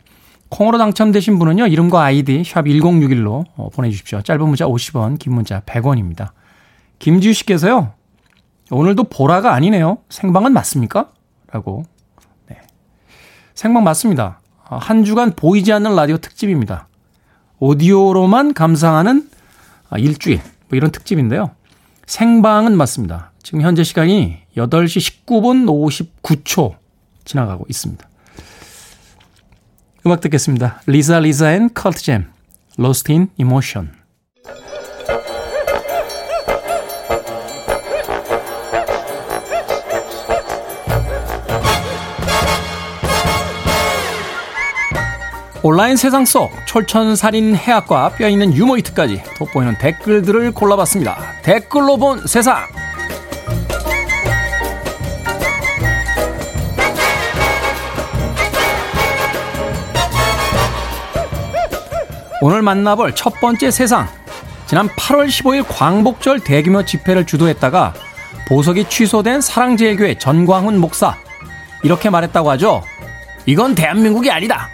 콩으로 0.49 0.79
당첨되신 0.79 1.39
분은요. 1.39 1.67
이름과 1.67 2.03
아이디 2.03 2.43
샵 2.45 2.65
1061로 2.65 3.45
어, 3.57 3.69
보내주십시오. 3.71 4.23
짧은 4.23 4.47
문자 4.47 4.67
50원, 4.67 5.19
긴 5.19 5.35
문자 5.35 5.61
100원입니다. 5.61 6.31
김지우 6.99 7.33
씨께서요. 7.33 7.93
오늘도 8.71 9.05
보라가 9.05 9.55
아니네요. 9.55 9.99
생방은 10.09 10.53
맞습니까? 10.53 11.11
라고. 11.53 11.85
네. 12.49 12.57
생방 13.55 13.85
맞습니다. 13.85 14.41
아, 14.69 14.77
한 14.77 15.05
주간 15.05 15.33
보이지 15.35 15.73
않는 15.73 15.95
라디오 15.95 16.17
특집입니다. 16.17 16.89
오디오로만 17.59 18.55
감상하는 18.55 19.29
아, 19.91 19.99
일주일. 19.99 20.41
뭐 20.69 20.77
이런 20.77 20.91
특집인데요. 20.91 21.51
생방은 22.07 22.77
맞습니다. 22.77 23.33
지금 23.49 23.63
현재 23.63 23.83
시간이 23.83 24.37
8시 24.59 25.25
19분 25.25 25.65
59초 25.65 26.77
지나가고 27.25 27.65
있습니다. 27.67 28.07
음악 30.05 30.21
듣겠습니다. 30.21 30.83
Lisa 30.85 31.19
Lisa 31.19 31.55
and 31.55 31.73
Cult 31.73 32.03
Jam 32.03 32.31
Lost 32.79 33.11
in 33.11 33.29
Emotion 33.39 33.91
온라인 45.63 45.97
세상 45.97 46.27
속 46.27 46.51
철천살인 46.67 47.57
해악과 47.57 48.11
뼈있는 48.11 48.53
유머 48.53 48.77
이트까지 48.77 49.23
돋보이는 49.39 49.79
댓글들을 49.79 50.53
골라봤습니다. 50.53 51.41
댓글로 51.43 51.97
본 51.97 52.27
세상 52.27 52.67
오늘 62.41 62.63
만나볼 62.63 63.15
첫 63.15 63.41
번째 63.41 63.71
세상. 63.71 64.09
지난 64.67 64.89
8월 64.91 65.27
15일 65.27 65.65
광복절 65.67 66.41
대규모 66.41 66.85
집회를 66.85 67.27
주도했다가 67.27 67.95
보석이 68.47 68.85
취소된 68.89 69.41
사랑제일교회 69.41 70.19
전광훈 70.19 70.79
목사. 70.79 71.17
이렇게 71.83 72.11
말했다고 72.11 72.51
하죠. 72.53 72.83
이건 73.47 73.75
대한민국이 73.75 74.31
아니다. 74.31 74.69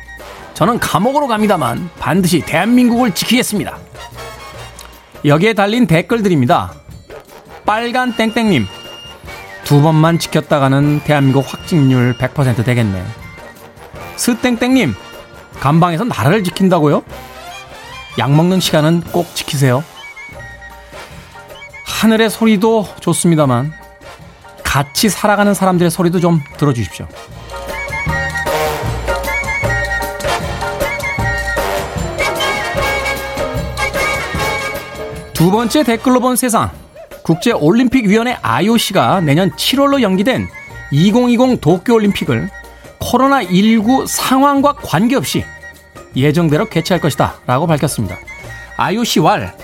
저는 0.52 0.78
감옥으로 0.78 1.26
갑니다만 1.26 1.88
반드시 1.98 2.40
대한민국을 2.40 3.12
지키겠습니다. 3.12 3.78
여기에 5.24 5.54
달린 5.54 5.86
댓글들입니다. 5.86 6.74
빨간 7.64 8.14
땡땡님. 8.14 8.66
두 9.64 9.80
번만 9.80 10.18
지켰다가는 10.18 11.00
대한민국 11.04 11.44
확진율 11.46 12.14
100% 12.18 12.64
되겠네. 12.64 13.02
스땡땡님. 14.16 14.94
감방에서 15.60 16.04
나라를 16.04 16.44
지킨다고요? 16.44 17.02
약 18.18 18.32
먹는 18.32 18.60
시간은 18.60 19.02
꼭 19.12 19.34
지키세요. 19.34 19.82
하늘의 21.84 22.30
소리도 22.30 22.86
좋습니다만 23.00 23.72
같이 24.62 25.08
살아가는 25.08 25.52
사람들의 25.54 25.90
소리도 25.90 26.20
좀 26.20 26.40
들어주십시오. 26.56 27.06
두 35.32 35.50
번째 35.50 35.82
댓글로 35.82 36.20
본 36.20 36.36
세상. 36.36 36.70
국제올림픽위원회 37.22 38.36
IOC가 38.42 39.20
내년 39.22 39.50
7월로 39.52 40.02
연기된 40.02 40.46
2020 40.90 41.60
도쿄올림픽을 41.60 42.50
코로나19 43.00 44.06
상황과 44.06 44.74
관계없이 44.74 45.44
예정대로 46.16 46.66
개최할 46.66 47.00
것이다 47.00 47.40
라고 47.46 47.66
밝혔습니다. 47.66 48.18
IOC-왈 48.76 49.54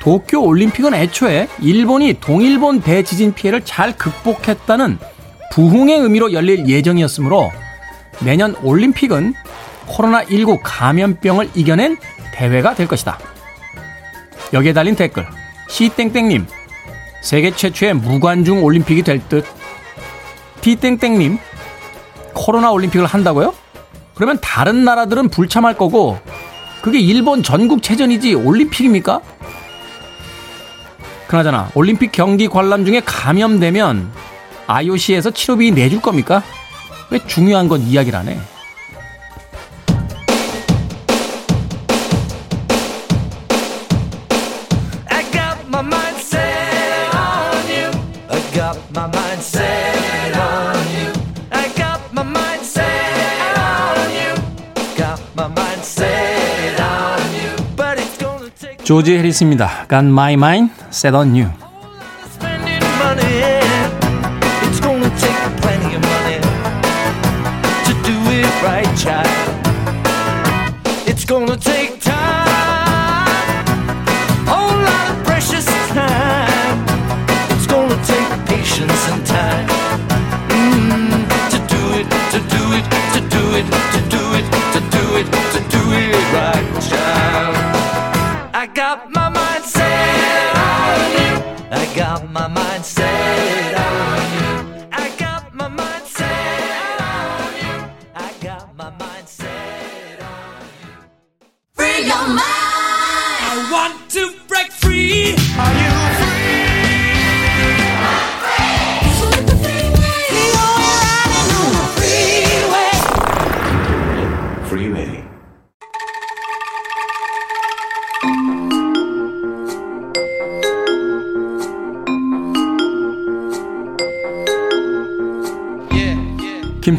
도쿄 0.00 0.40
올림픽은 0.40 0.94
애초에 0.94 1.48
일본이 1.60 2.14
동일본 2.14 2.80
대지진 2.80 3.34
피해를 3.34 3.64
잘 3.64 3.96
극복했다는 3.96 4.98
부흥의 5.52 5.98
의미로 6.00 6.32
열릴 6.32 6.68
예정이었으므로 6.68 7.52
내년 8.20 8.56
올림픽은 8.62 9.34
코로나19 9.86 10.60
감염병을 10.62 11.50
이겨낸 11.54 11.96
대회가 12.32 12.74
될 12.74 12.88
것이다. 12.88 13.18
여기에 14.52 14.72
달린 14.72 14.96
댓글 14.96 15.26
시땡땡님 15.68 16.46
세계 17.22 17.54
최초의 17.54 17.94
무관중 17.94 18.64
올림픽이 18.64 19.02
될 19.02 19.20
듯. 19.28 19.44
T땡땡님 20.60 21.38
코로나 22.34 22.70
올림픽을 22.72 23.06
한다고요? 23.06 23.54
그러면 24.22 24.38
다른 24.40 24.84
나라들은 24.84 25.30
불참할 25.30 25.76
거고 25.76 26.16
그게 26.80 27.00
일본 27.00 27.42
전국체전이지 27.42 28.34
올림픽입니까? 28.34 29.20
그나저나 31.26 31.72
올림픽 31.74 32.12
경기 32.12 32.46
관람 32.46 32.84
중에 32.84 33.02
감염되면 33.04 34.12
IOC에서 34.68 35.32
치료비 35.32 35.72
내줄 35.72 36.00
겁니까? 36.00 36.44
왜 37.10 37.18
중요한 37.26 37.66
건 37.66 37.80
이야기를 37.80 38.16
안 38.16 38.28
해? 38.28 38.38
조지 58.84 59.16
해리스입니다. 59.16 59.86
Got 59.88 60.06
my 60.06 60.32
mind 60.34 60.72
set 60.90 61.14
on 61.14 61.34
you. 61.34 61.61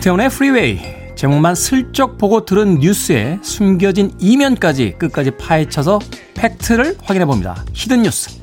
김태훈의 0.04 0.30
프리웨이 0.32 0.80
제목만 1.16 1.56
슬쩍 1.56 2.18
보고 2.18 2.44
들은 2.44 2.80
뉴스에 2.80 3.40
숨겨진 3.42 4.12
이면까지 4.20 4.96
끝까지 5.00 5.32
파헤쳐서 5.38 6.00
팩트를 6.34 6.98
확인해 7.02 7.26
봅니다. 7.26 7.64
Hidden 7.72 8.02
뉴스 8.02 8.42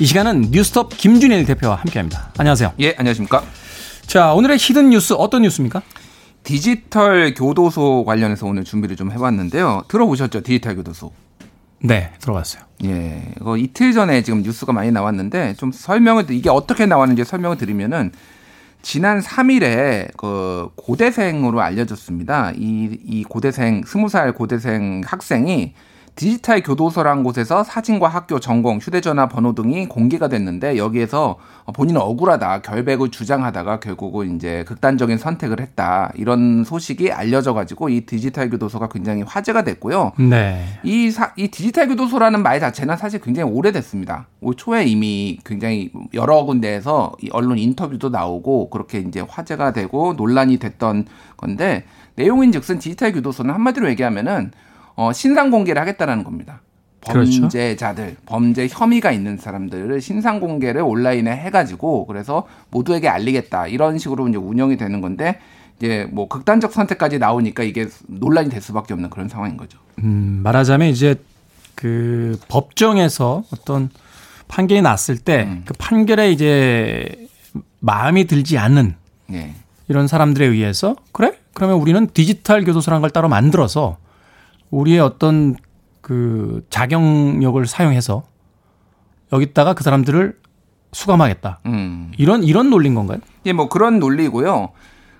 이 0.00 0.06
시간은 0.06 0.50
뉴스톱 0.50 0.96
김준일 0.96 1.46
대표와 1.46 1.76
함께합니다. 1.76 2.32
안녕하세요. 2.36 2.72
예, 2.80 2.96
안녕하십니까. 2.98 3.44
자, 4.08 4.34
오늘의 4.34 4.58
Hidden 4.58 4.90
뉴스 4.90 5.12
어떤 5.12 5.42
뉴스입니까? 5.42 5.82
디지털 6.42 7.32
교도소 7.32 8.04
관련해서 8.04 8.46
오늘 8.46 8.64
준비를 8.64 8.96
좀 8.96 9.12
해봤는데요. 9.12 9.84
들어보셨죠? 9.86 10.40
디지털 10.40 10.74
교도소. 10.74 11.12
네, 11.80 12.10
들어봤어요. 12.18 12.64
예, 12.86 13.34
이틀 13.56 13.92
전에 13.92 14.24
지금 14.24 14.42
뉴스가 14.42 14.72
많이 14.72 14.90
나왔는데 14.90 15.54
좀 15.58 15.70
설명을 15.70 16.28
이게 16.30 16.50
어떻게 16.50 16.86
나왔는지 16.86 17.22
설명을 17.22 17.56
드리면은 17.56 18.10
지난 18.82 19.20
3일에 19.20 20.16
그 20.16 20.68
고대생으로 20.76 21.60
알려졌습니다. 21.60 22.52
이, 22.56 22.98
이 23.04 23.24
고대생, 23.24 23.82
20살 23.82 24.34
고대생 24.34 25.02
학생이 25.04 25.74
디지털 26.18 26.62
교도소란 26.64 27.22
곳에서 27.22 27.62
사진과 27.62 28.08
학교 28.08 28.40
전공, 28.40 28.78
휴대전화 28.78 29.28
번호 29.28 29.54
등이 29.54 29.86
공개가 29.86 30.26
됐는데 30.26 30.76
여기에서 30.76 31.36
본인은 31.72 32.00
억울하다, 32.00 32.62
결백을 32.62 33.10
주장하다가 33.10 33.78
결국은 33.78 34.34
이제 34.34 34.64
극단적인 34.66 35.16
선택을 35.16 35.60
했다. 35.60 36.10
이런 36.16 36.64
소식이 36.64 37.12
알려져 37.12 37.54
가지고 37.54 37.88
이 37.88 38.00
디지털 38.00 38.50
교도소가 38.50 38.88
굉장히 38.88 39.22
화제가 39.22 39.62
됐고요. 39.62 40.10
네. 40.18 40.64
이, 40.82 41.12
사, 41.12 41.34
이 41.36 41.46
디지털 41.46 41.86
교도소라는 41.86 42.42
말 42.42 42.58
자체는 42.58 42.96
사실 42.96 43.20
굉장히 43.20 43.52
오래됐습니다. 43.52 44.26
올 44.40 44.56
초에 44.56 44.86
이미 44.86 45.38
굉장히 45.44 45.92
여러 46.14 46.42
군데에서 46.42 47.12
언론 47.30 47.58
인터뷰도 47.58 48.08
나오고 48.08 48.70
그렇게 48.70 48.98
이제 48.98 49.20
화제가 49.20 49.72
되고 49.72 50.14
논란이 50.14 50.56
됐던 50.56 51.06
건데 51.36 51.84
내용인 52.16 52.50
즉슨 52.50 52.80
디지털 52.80 53.12
교도소는 53.12 53.54
한마디로 53.54 53.88
얘기하면은 53.90 54.50
어, 54.98 55.12
신상 55.12 55.52
공개를 55.52 55.80
하겠다라는 55.80 56.24
겁니다. 56.24 56.60
그렇죠. 57.06 57.42
범죄자들, 57.42 58.16
범죄 58.26 58.66
혐의가 58.68 59.12
있는 59.12 59.36
사람들을 59.36 60.00
신상 60.00 60.40
공개를 60.40 60.82
온라인에 60.82 61.30
해가지고 61.30 62.06
그래서 62.06 62.48
모두에게 62.70 63.08
알리겠다 63.08 63.68
이런 63.68 63.98
식으로 63.98 64.26
이제 64.26 64.38
운영이 64.38 64.76
되는 64.76 65.00
건데 65.00 65.38
이제 65.78 66.08
뭐 66.10 66.26
극단적 66.26 66.72
선택까지 66.72 67.20
나오니까 67.20 67.62
이게 67.62 67.86
논란이 68.08 68.50
될 68.50 68.60
수밖에 68.60 68.92
없는 68.92 69.08
그런 69.10 69.28
상황인 69.28 69.56
거죠. 69.56 69.78
음, 70.02 70.40
말하자면 70.42 70.88
이제 70.88 71.14
그 71.76 72.36
법정에서 72.48 73.44
어떤 73.52 73.90
판결이 74.48 74.82
났을 74.82 75.16
때그 75.16 75.48
음. 75.48 75.64
판결에 75.78 76.32
이제 76.32 77.28
마음이 77.78 78.26
들지 78.26 78.58
않는 78.58 78.96
예. 79.32 79.54
이런 79.86 80.08
사람들에 80.08 80.44
의해서 80.44 80.96
그래? 81.12 81.38
그러면 81.54 81.76
우리는 81.76 82.08
디지털 82.12 82.64
교도소라는 82.64 83.00
걸 83.00 83.10
따로 83.10 83.28
만들어서 83.28 83.98
우리의 84.70 85.00
어떤 85.00 85.56
그 86.00 86.64
자경력을 86.70 87.64
사용해서 87.66 88.24
여기다가 89.32 89.74
그 89.74 89.84
사람들을 89.84 90.38
수감하겠다. 90.92 91.60
음. 91.66 92.12
이런 92.16 92.42
이런 92.42 92.70
논리인 92.70 92.94
건가요? 92.94 93.18
예, 93.46 93.52
뭐 93.52 93.68
그런 93.68 93.98
논리고요. 93.98 94.70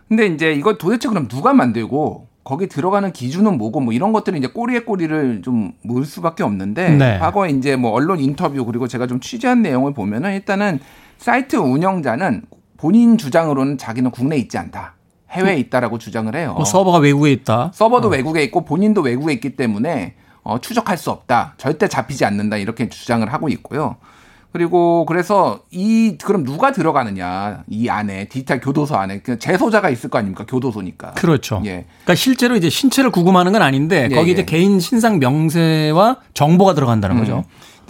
근데 0.08 0.26
이제 0.26 0.52
이걸 0.52 0.78
도대체 0.78 1.08
그럼 1.08 1.28
누가 1.28 1.52
만들고 1.52 2.26
거기 2.42 2.66
들어가는 2.66 3.12
기준은 3.12 3.58
뭐고 3.58 3.80
뭐 3.80 3.92
이런 3.92 4.12
것들은 4.14 4.38
이제 4.38 4.48
꼬리에 4.48 4.80
꼬리를 4.80 5.42
좀 5.42 5.72
물 5.82 6.04
수밖에 6.06 6.42
없는데 6.42 6.90
네. 6.90 7.18
과거에 7.18 7.50
이제 7.50 7.76
뭐 7.76 7.90
언론 7.90 8.20
인터뷰 8.20 8.64
그리고 8.64 8.88
제가 8.88 9.06
좀 9.06 9.20
취재한 9.20 9.62
내용을 9.62 9.92
보면은 9.92 10.34
일단은 10.34 10.80
사이트 11.18 11.56
운영자는 11.56 12.42
본인 12.78 13.18
주장으로는 13.18 13.76
자기는 13.78 14.10
국내에 14.10 14.38
있지 14.38 14.56
않다. 14.56 14.94
해외에 15.30 15.58
있다라고 15.58 15.98
주장을 15.98 16.34
해요. 16.34 16.54
뭐 16.56 16.64
서버가 16.64 16.98
외국에 16.98 17.30
있다. 17.32 17.70
서버도 17.74 18.08
외국에 18.08 18.42
있고 18.44 18.64
본인도 18.64 19.02
외국에 19.02 19.32
있기 19.34 19.56
때문에 19.56 20.14
어, 20.42 20.58
추적할 20.60 20.96
수 20.96 21.10
없다. 21.10 21.54
절대 21.58 21.88
잡히지 21.88 22.24
않는다. 22.24 22.56
이렇게 22.56 22.88
주장을 22.88 23.30
하고 23.32 23.48
있고요. 23.50 23.96
그리고 24.50 25.04
그래서 25.04 25.60
이 25.70 26.16
그럼 26.24 26.42
누가 26.42 26.72
들어가느냐 26.72 27.64
이 27.68 27.88
안에 27.90 28.24
디지털 28.28 28.60
교도소 28.60 28.96
안에 28.96 29.20
그 29.20 29.38
재소자가 29.38 29.90
있을 29.90 30.08
거 30.08 30.18
아닙니까 30.18 30.46
교도소니까 30.48 31.12
그렇죠. 31.12 31.60
예. 31.66 31.84
그러니까 32.04 32.14
실제로 32.14 32.56
이제 32.56 32.70
신체를 32.70 33.10
구금하는 33.10 33.52
건 33.52 33.60
아닌데 33.60 34.08
예, 34.10 34.14
거기 34.14 34.32
이제 34.32 34.40
예. 34.40 34.46
개인 34.46 34.80
신상 34.80 35.18
명세와 35.18 36.16
정보가 36.32 36.74
들어간다는 36.74 37.18
거죠. 37.18 37.44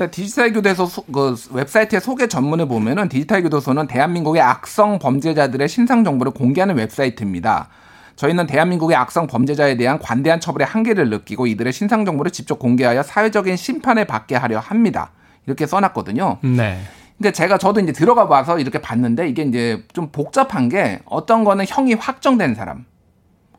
디지털 0.07 0.53
교도소 0.53 0.87
소, 0.87 1.03
그 1.05 1.35
웹사이트의 1.51 2.01
소개 2.01 2.29
전문을 2.29 2.69
보면은 2.69 3.09
디지털 3.09 3.43
교도소는 3.43 3.89
대한민국의 3.89 4.41
악성 4.41 4.99
범죄자들의 4.99 5.69
신상 5.69 6.05
정보를 6.05 6.33
공개하는 6.33 6.77
웹사이트입니다. 6.77 7.69
저희는 8.17 8.47
대한민국의 8.47 8.97
악성 8.97 9.27
범죄자에 9.27 9.77
대한 9.77 9.99
관대한 9.99 10.41
처벌의 10.41 10.67
한계를 10.67 11.09
느끼고 11.11 11.47
이들의 11.47 11.73
신상 11.73 12.05
정보를 12.05 12.33
직접 12.33 12.59
공개하여 12.59 13.03
사회적인 13.03 13.57
심판을 13.57 14.07
받게 14.07 14.37
하려 14.37 14.59
합니다. 14.59 15.13
이렇게 15.47 15.67
써놨거든요. 15.67 16.39
네. 16.43 16.81
근데 17.17 17.33
제가 17.33 17.59
저도 17.59 17.81
이제 17.81 17.93
들어가 17.93 18.29
봐서 18.29 18.59
이렇게 18.59 18.81
봤는데 18.81 19.29
이게 19.29 19.43
이제 19.43 19.85
좀 19.93 20.11
복잡한 20.11 20.69
게 20.69 21.01
어떤 21.05 21.43
거는 21.45 21.65
형이 21.69 21.95
확정된 21.95 22.55
사람, 22.55 22.85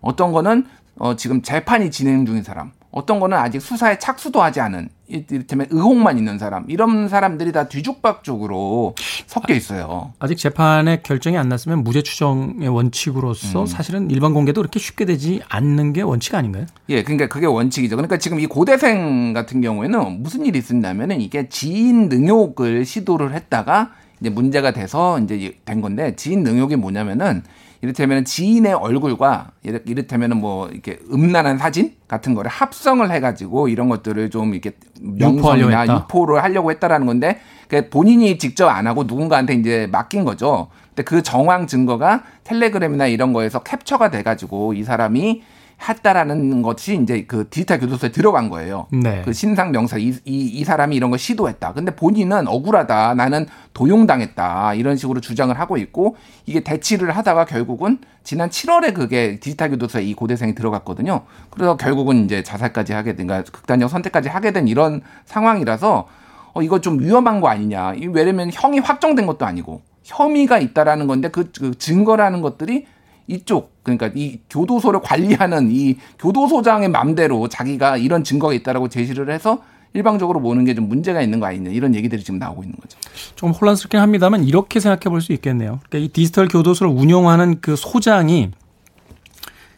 어떤 0.02 0.32
거는 0.32 0.66
어 0.98 1.16
지금 1.16 1.42
재판이 1.42 1.92
진행 1.92 2.26
중인 2.26 2.44
사람, 2.44 2.72
어떤 2.92 3.20
거는 3.20 3.38
아직 3.38 3.62
수사에 3.62 4.00
착수도 4.00 4.42
하지 4.42 4.60
않은 4.62 4.90
이를테면 5.08 5.68
의혹만 5.70 6.18
있는 6.18 6.38
사람 6.38 6.66
이런 6.68 7.08
사람들이 7.08 7.52
다 7.52 7.68
뒤죽박죽으로 7.68 8.96
섞여 9.28 9.54
있어요. 9.54 10.14
아직 10.20 10.38
재판의 10.38 11.04
결정이 11.04 11.38
안 11.38 11.50
났으면 11.50 11.84
무죄 11.84 12.02
추정의 12.02 12.68
원칙으로서 12.68 13.62
음. 13.62 13.66
사실은 13.66 14.10
일반 14.10 14.34
공개도 14.34 14.62
그렇게 14.62 14.80
쉽게 14.80 15.06
되지 15.06 15.42
않는 15.50 15.94
게 15.94 16.02
원칙 16.02 16.36
아닌가요? 16.36 16.66
예, 16.90 17.04
그러니까 17.04 17.28
그게 17.28 17.46
원칙이죠. 17.46 17.96
그러니까 17.96 18.18
지금 18.18 18.40
이 18.40 18.48
고대생 18.48 19.34
같은 19.34 19.62
경우에는 19.62 20.24
무슨 20.24 20.46
일이 20.46 20.58
있었냐면은 20.60 21.22
이게 21.22 21.50
지인 21.50 22.10
능욕을 22.10 22.86
시도를 22.86 23.34
했다가 23.34 23.92
이제 24.20 24.30
문제가 24.30 24.72
돼서 24.72 25.20
이제 25.20 25.56
된 25.66 25.82
건데 25.82 26.16
지인 26.16 26.44
능욕이 26.44 26.76
뭐냐면은 26.76 27.44
이를테면 27.82 28.26
지인의 28.26 28.74
얼굴과 28.74 29.52
이를테면은 29.64 30.38
뭐 30.38 30.68
이렇게 30.68 31.00
음란한 31.12 31.58
사진 31.58 31.94
같은 32.08 32.34
거를 32.36 32.52
합성을 32.52 33.10
해가지고 33.10 33.70
이런 33.70 33.88
것들을 33.88 34.30
좀 34.30 34.54
이렇게 34.54 34.72
명성이나. 35.00 35.86
유포를 35.88 36.44
하려고 36.44 36.72
했다라는 36.72 37.08
건데 37.08 37.40
그 37.70 37.90
본인이 37.90 38.38
직접 38.38 38.68
안 38.68 38.88
하고 38.88 39.04
누군가한테 39.04 39.54
이제 39.54 39.88
맡긴 39.92 40.26
거죠. 40.26 40.68
근데 40.90 41.04
그 41.04 41.22
정황 41.24 41.68
증거가 41.68 42.24
텔레그램이나 42.44 43.08
이런 43.08 43.32
거에서 43.32 43.60
캡처가 43.64 44.12
돼가지고 44.12 44.74
이 44.74 44.84
사람이 44.84 45.42
했다라는 45.82 46.62
것이 46.62 47.00
이제 47.02 47.24
그 47.26 47.48
디지털 47.50 47.80
교도소에 47.80 48.12
들어간 48.12 48.50
거예요. 48.50 48.88
네. 48.92 49.22
그 49.24 49.32
신상 49.32 49.72
명사 49.72 49.98
이, 49.98 50.14
이, 50.26 50.46
이 50.46 50.64
사람이 50.64 50.96
이런 50.96 51.10
걸 51.10 51.18
시도했다. 51.18 51.74
근데 51.74 51.96
본인은 51.96 52.48
억울하다. 52.48 53.14
나는 53.14 53.48
도용당했다. 53.74 54.74
이런 54.74 54.98
식으로 54.98 55.22
주장을 55.22 55.58
하고 55.58 55.78
있고 55.78 56.18
이게 56.46 56.60
대치를 56.60 57.12
하다가 57.12 57.46
결국은 57.46 58.00
지난 58.24 58.50
7월에 58.50 58.94
그게 58.94 59.40
디지털 59.40 59.70
교도소에 59.70 60.04
이 60.04 60.14
고대생이 60.14 60.54
들어갔거든요. 60.54 61.22
그래서 61.50 61.78
결국은 61.78 62.26
이제 62.26 62.44
자살까지 62.44 62.94
하게 62.94 63.16
된, 63.16 63.28
그러니까 63.28 63.50
극단적 63.52 63.90
선택까지 63.90 64.30
하게 64.30 64.52
된 64.52 64.68
이런 64.68 65.02
상황이라서 65.26 66.08
어, 66.54 66.62
이거 66.62 66.82
좀 66.82 67.00
위험한 67.00 67.42
거 67.42 67.48
아니냐. 67.48 67.94
이 67.96 68.08
왜냐면 68.08 68.50
형이 68.52 68.80
확정된 68.80 69.26
것도 69.26 69.46
아니고 69.46 69.82
혐의가 70.04 70.60
있다라는 70.60 71.08
건데 71.08 71.30
그, 71.30 71.52
그 71.58 71.78
증거라는 71.78 72.42
것들이 72.42 72.86
이쪽 73.30 73.84
그러니까 73.84 74.10
이 74.16 74.40
교도소를 74.50 75.02
관리하는 75.02 75.70
이 75.72 75.98
교도소장의 76.20 76.90
맘대로 76.90 77.48
자기가 77.48 77.98
이런 77.98 78.24
증거가 78.24 78.54
있다라고 78.54 78.90
제시를 78.90 79.32
해서 79.32 79.62
일방적으로 79.94 80.40
모는 80.40 80.66
게 80.66 80.74
좀 80.76 80.88
문제가 80.88 81.22
있는 81.22 81.40
거 81.40 81.46
아니냐 81.48 81.72
이런 81.72 81.96
얘기들이 81.96 82.24
지금 82.24 82.40
나오고 82.40 82.64
있는 82.64 82.76
거죠. 82.80 82.98
좀 83.36 83.52
혼란스럽긴 83.52 84.00
합니다만 84.00 84.44
이렇게 84.44 84.80
생각해 84.80 85.10
볼 85.12 85.22
수 85.22 85.32
있겠네요. 85.34 85.80
그러니까 85.90 85.98
이 86.06 86.08
디지털 86.10 86.48
교도소를 86.48 86.92
운영하는 86.92 87.62
그 87.62 87.76
소장이 87.76 88.52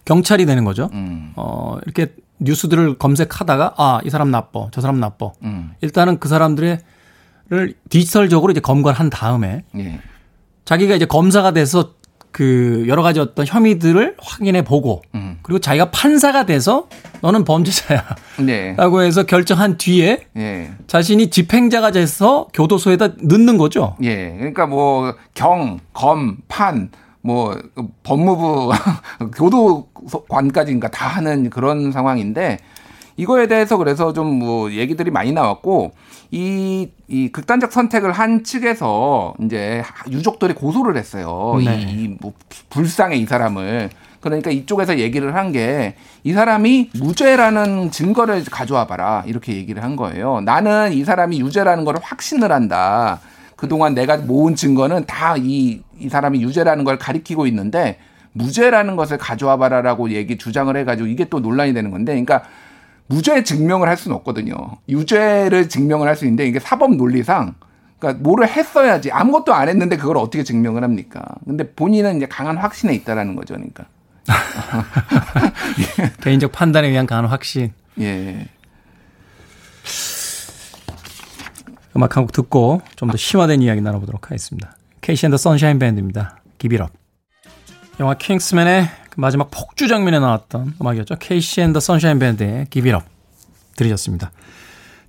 경찰이 0.06 0.45
되는 0.45 0.66
거죠. 0.66 0.89
음. 0.93 1.32
어, 1.36 1.78
이렇게 1.86 2.14
뉴스들을 2.39 2.97
검색하다가 2.97 3.76
아, 3.78 3.99
이 4.04 4.10
사람 4.10 4.32
나빠. 4.32 4.68
저 4.72 4.82
사람 4.82 4.99
나빠. 4.99 5.32
음. 5.43 5.72
일단은 5.82 6.20
그 6.20 6.28
사람들의 6.28 6.80
를 7.49 7.74
디지털적으로 7.89 8.52
이제 8.52 8.62
검거를 8.62 8.97
한 8.97 9.10
다음에 9.10 9.66
예. 9.76 9.99
자기가 10.64 10.95
이제 10.95 11.06
검사가 11.06 11.52
돼서 11.52 11.95
그 12.32 12.86
여러 12.88 13.02
가지 13.02 13.20
어떤 13.20 13.46
혐의들을 13.46 14.16
확인해 14.20 14.64
보고 14.64 15.02
음. 15.16 15.40
그리고 15.42 15.60
자기가 15.60 15.92
판사가 15.92 16.46
돼서 16.46 16.88
너는 17.22 17.44
범죄자야. 17.44 18.04
네. 18.40 18.74
라고 18.78 19.02
해서 19.02 19.24
결정한 19.24 19.78
뒤에 19.78 20.26
예. 20.38 20.72
자신이 20.88 21.30
집행자가 21.30 21.92
돼서 21.92 22.48
교도소에다 22.54 23.10
넣는 23.22 23.58
거죠. 23.58 23.96
예. 24.04 24.36
그러니까 24.38 24.66
뭐 24.66 25.16
경, 25.34 25.80
검, 25.94 26.38
판, 26.48 26.90
뭐 27.22 27.56
법무부 28.04 28.72
교도관까지인가 29.36 30.90
다 30.90 31.08
하는 31.08 31.50
그런 31.50 31.92
상황인데 31.92 32.60
이거에 33.18 33.47
대해서 33.47 33.78
그래서 33.78 34.14
좀 34.14 34.32
뭐 34.39 34.72
얘기들이 34.72 35.12
많이 35.12 35.32
나왔고 35.34 35.91
이, 36.32 36.89
이 37.07 37.30
극단적 37.30 37.72
선택을 37.74 38.12
한 38.12 38.43
측에서 38.43 39.34
이제 39.41 39.84
유족들이 40.09 40.53
고소를 40.53 40.97
했어요. 40.97 41.59
네. 41.64 41.86
이, 41.89 42.16
뭐 42.22 42.34
불쌍해 42.70 43.18
이 43.18 43.26
사람을. 43.26 43.89
그러니까 44.22 44.51
이쪽에서 44.51 44.97
얘기를 44.99 45.36
한 45.36 45.51
게 45.51 45.95
이 46.24 46.34
사람이 46.34 46.91
무죄라는 46.99 47.89
증거를 47.91 48.45
가져와 48.45 48.86
봐라. 48.88 49.24
이렇게 49.26 49.53
얘기를 49.55 49.84
한 49.84 49.95
거예요. 49.95 50.41
나는 50.41 50.93
이 50.93 51.03
사람이 51.03 51.39
유죄라는 51.41 51.84
걸 51.84 51.95
확신을 52.01 52.51
한다. 52.51 53.20
그동안 53.55 53.93
내가 53.95 54.18
모은 54.18 54.55
증거는 54.55 55.05
다 55.07 55.36
이 55.38 55.82
이 55.99 56.09
사람이 56.09 56.41
유죄라는 56.41 56.84
걸 56.84 56.97
가리키고 56.97 57.45
있는데 57.47 57.97
무죄라는 58.34 58.95
것을 58.95 59.18
가져와 59.18 59.57
봐라라고 59.57 60.12
얘기 60.12 60.38
주장을 60.38 60.76
해가지고 60.78 61.07
이게 61.07 61.26
또 61.26 61.39
논란이 61.41 61.74
되는 61.74 61.91
건데, 61.91 62.14
그러니까 62.14 62.43
무죄 63.12 63.43
증명을 63.43 63.89
할 63.89 63.97
수는 63.97 64.16
없거든요. 64.18 64.55
유죄를 64.88 65.68
증명을 65.70 66.07
할 66.07 66.16
수 66.16 66.26
있는데 66.26 66.47
이게 66.47 66.59
사법 66.59 66.95
논리상 66.95 67.55
그러니까 67.99 68.24
뭐를 68.24 68.47
했어야지 68.47 69.12
아무것도 69.12 69.53
안 69.53 69.68
했는데 69.70 69.97
그걸 69.97 70.18
어떻게 70.18 70.43
증명을 70.43 70.84
합니까? 70.84 71.22
근데 71.45 71.70
본인은 71.72 72.18
이제 72.18 72.26
강한 72.28 72.57
확신에 72.57 72.93
있다라는 72.95 73.36
거죠, 73.36 73.53
그러니까. 73.55 73.86
개인적 76.22 76.51
판단에 76.51 76.88
의한 76.88 77.05
강한 77.05 77.26
확신. 77.26 77.74
예. 77.99 78.47
음악 81.95 82.16
한 82.16 82.24
곡 82.24 82.32
듣고 82.32 82.82
좀 82.95 83.09
더 83.12 83.18
심화된 83.18 83.62
이야기 83.62 83.82
나눠보도록 83.82 84.28
하겠습니다. 84.28 84.76
KC 85.02 85.26
and 85.26 85.32
the 85.32 85.38
Sunshine 85.38 85.78
Band입니다. 85.80 86.38
Give 86.58 86.73
It 86.73 86.80
Up. 86.80 86.91
영화 87.99 88.14
킹스맨의 88.14 88.88
그 88.88 89.01
마지막 89.18 89.49
폭주 89.51 89.88
장면에 89.88 90.20
나왔던 90.20 90.76
음악이었죠. 90.82 91.16
케이시 91.20 91.62
앤더 91.62 91.80
선샤인 91.80 92.20
밴드의 92.20 92.68
기비럽 92.70 93.03
들으셨습니다. 93.76 94.32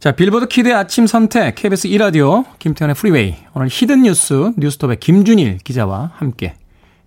자, 0.01 0.11
빌보드 0.13 0.49
Kid의 0.49 0.75
아침 0.75 1.07
선택, 1.07 1.55
KBS 1.55 1.89
2라디오, 1.89 2.45
김태훈의 2.59 2.97
프리웨이. 2.97 3.37
오늘 3.55 3.69
Hidden 3.71 4.03
뉴스, 4.03 4.53
뉴스톱의 4.57 4.99
김준일 4.99 5.59
기자와 5.59 6.11
함께 6.15 6.55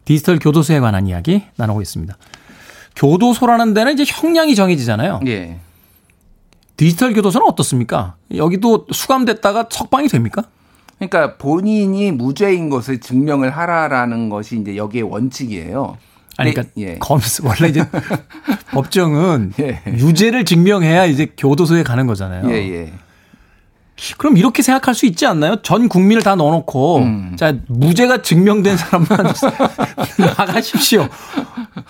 디지털 0.05 0.39
교도소에 0.39 0.79
관한 0.79 1.07
이야기 1.07 1.43
나누고 1.57 1.81
있습니다. 1.81 2.15
교도소라는 2.95 3.73
데는 3.73 3.99
이제 3.99 4.05
형량이 4.07 4.55
정해지잖아요. 4.55 5.19
예. 5.27 5.59
디지털 6.77 7.13
교도소는 7.13 7.45
어떻습니까? 7.47 8.15
여기도 8.33 8.87
수감됐다가 8.91 9.67
석방이 9.69 10.07
됩니까? 10.07 10.43
그러니까 10.97 11.35
본인이 11.35 12.11
무죄인 12.11 12.69
것을 12.69 13.01
증명을 13.01 13.49
하라라는 13.49 14.29
것이 14.29 14.57
이제 14.57 14.77
여기에 14.77 15.01
원칙이에요. 15.01 15.97
아니, 16.37 16.53
그러니까 16.53 16.73
예. 16.77 16.97
검수 16.99 17.45
원래 17.45 17.69
이제 17.69 17.85
법정은 18.71 19.53
예. 19.59 19.81
유죄를 19.87 20.45
증명해야 20.45 21.05
이제 21.05 21.31
교도소에 21.37 21.83
가는 21.83 22.07
거잖아요. 22.07 22.49
예, 22.51 22.55
예. 22.55 22.93
그럼 24.17 24.35
이렇게 24.35 24.61
생각할 24.61 24.93
수 24.93 25.05
있지 25.05 25.25
않나요? 25.25 25.61
전 25.61 25.87
국민을 25.87 26.21
다 26.21 26.35
넣어놓고 26.35 26.97
음. 26.97 27.35
자 27.37 27.55
무죄가 27.67 28.21
증명된 28.21 28.75
사람만 28.75 29.33
나가십시오. 30.37 31.07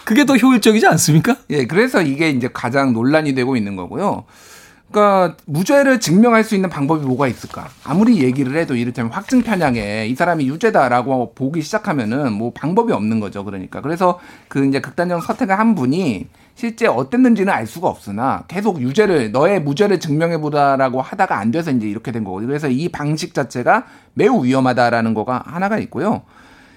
그게 0.03 0.25
더 0.25 0.35
효율적이지 0.37 0.85
않습니까? 0.85 1.37
예, 1.49 1.65
그래서 1.65 2.03
이게 2.03 2.29
이제 2.29 2.47
가장 2.53 2.93
논란이 2.93 3.33
되고 3.33 3.57
있는 3.57 3.75
거고요. 3.75 4.25
그러니까 4.95 5.35
무죄를 5.45 5.99
증명할 5.99 6.45
수 6.45 6.55
있는 6.55 6.69
방법이 6.69 7.05
뭐가 7.05 7.27
있을까? 7.27 7.67
아무리 7.83 8.23
얘기를 8.23 8.55
해도 8.55 8.77
이를테면 8.77 9.11
확증 9.11 9.41
편향에 9.41 10.07
이 10.07 10.15
사람이 10.15 10.47
유죄다라고 10.47 11.33
보기 11.35 11.61
시작하면은 11.63 12.31
뭐 12.31 12.53
방법이 12.53 12.93
없는 12.93 13.19
거죠. 13.19 13.43
그러니까 13.43 13.81
그래서 13.81 14.21
그 14.47 14.65
이제 14.65 14.79
극단적 14.79 15.21
선택을 15.21 15.59
한 15.59 15.75
분이 15.75 16.27
실제 16.55 16.87
어땠는지는 16.87 17.51
알 17.51 17.67
수가 17.67 17.89
없으나 17.89 18.45
계속 18.47 18.81
유죄를 18.81 19.33
너의 19.33 19.61
무죄를 19.61 19.99
증명해 19.99 20.37
보다라고 20.37 21.01
하다가 21.01 21.37
안 21.37 21.51
돼서 21.51 21.71
이제 21.71 21.89
이렇게 21.89 22.13
된 22.13 22.23
거거든요. 22.23 22.47
그래서 22.47 22.69
이 22.69 22.87
방식 22.87 23.33
자체가 23.33 23.87
매우 24.13 24.45
위험하다라는 24.45 25.13
거가 25.13 25.43
하나가 25.45 25.77
있고요. 25.79 26.21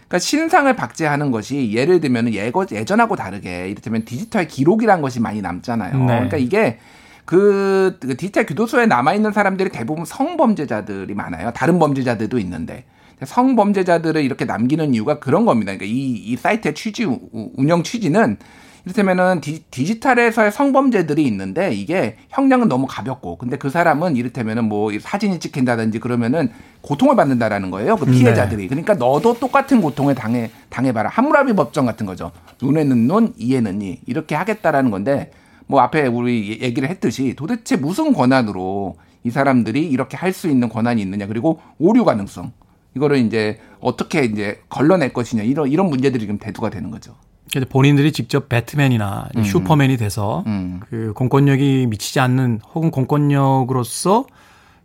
그러니까 0.09 0.19
신상을 0.19 0.75
박제하는 0.75 1.31
것이 1.31 1.73
예를 1.73 2.01
들면 2.01 2.33
예전하고 2.35 3.15
다르게 3.15 3.69
이를테면 3.69 4.05
디지털 4.05 4.49
기록이란 4.49 5.03
것이 5.03 5.21
많이 5.21 5.41
남잖아요. 5.41 5.99
네. 5.99 6.07
그러니까 6.07 6.37
이게 6.37 6.81
그, 7.29 7.99
그 8.01 8.17
디지털 8.17 8.47
교도소에 8.47 8.87
남아 8.87 9.13
있는 9.13 9.33
사람들이 9.33 9.69
대부분 9.69 10.07
성범죄자들이 10.07 11.13
많아요. 11.13 11.53
다른 11.53 11.79
범죄자들도 11.79 12.39
있는데 12.39 12.87
성범죄자들을 13.23 14.25
이렇게 14.25 14.47
남기는 14.47 14.95
이유가 14.95 15.19
그런 15.19 15.45
겁니다. 15.45 15.77
그러니까 15.77 15.85
이, 15.85 16.15
이 16.15 16.37
사이트의 16.37 16.75
취지 16.75 17.05
운영 17.59 17.83
취지는 17.83 18.39
이를테면은 18.87 19.43
디, 19.43 19.63
디지털에서의 19.71 20.51
성범죄들이 20.53 21.23
있는데 21.27 21.75
이게 21.75 22.17
형량은 22.31 22.67
너무 22.67 22.87
가볍고 22.89 23.37
근데 23.37 23.59
그 23.59 23.69
사람은 23.69 24.17
이를테면은 24.17 24.65
뭐 24.65 24.91
사진이 24.99 25.39
찍힌다든지 25.39 26.01
그러면은 26.01 26.51
고통을 26.81 27.15
받는다라는 27.15 27.71
거예요. 27.71 27.97
그 27.97 28.07
피해자들이. 28.07 28.63
네. 28.63 28.69
그러니까 28.69 28.95
너도 28.95 29.35
똑같은 29.35 29.83
고통을 29.83 30.15
당해 30.15 30.51
당해봐라. 30.71 31.11
함무라비 31.11 31.53
법정 31.53 31.85
같은 31.85 32.07
거죠. 32.07 32.33
눈에는 32.63 33.07
눈, 33.07 33.35
이에는 33.37 33.83
이 33.83 34.01
이렇게 34.07 34.35
하겠다라는 34.35 34.91
건데 34.91 35.31
뭐 35.69 35.81
앞에 35.81 36.07
우리 36.07 36.61
얘기를 36.61 36.89
했듯이 36.89 37.35
도대체 37.37 37.77
무슨 37.77 38.13
권한으로 38.13 38.97
이 39.25 39.31
사람들이 39.31 39.87
이렇게 39.87 40.17
할 40.17 40.33
수 40.33 40.49
있는 40.49 40.69
권한이 40.69 41.01
있느냐 41.03 41.27
그리고 41.27 41.61
오류 41.79 42.05
가능성 42.05 42.53
이거를 42.97 43.19
이제 43.19 43.59
어떻게 43.81 44.25
이제 44.25 44.61
걸러낼 44.69 45.13
것이냐 45.13 45.43
이런 45.43 45.69
이런 45.69 45.89
문제들이 45.89 46.21
지금 46.21 46.39
대두가 46.39 46.71
되는 46.71 46.91
거죠. 46.91 47.15
본인들이 47.71 48.13
직접 48.13 48.49
배트맨이나 48.49 49.29
음. 49.37 49.43
슈퍼맨이 49.43 49.97
돼서 49.97 50.45
음. 50.47 50.81
그 50.91 51.13
공권력이 51.15 51.87
미치지 51.89 52.21
않는 52.21 52.61
혹은 52.75 52.91
공권력으로서 52.91 54.27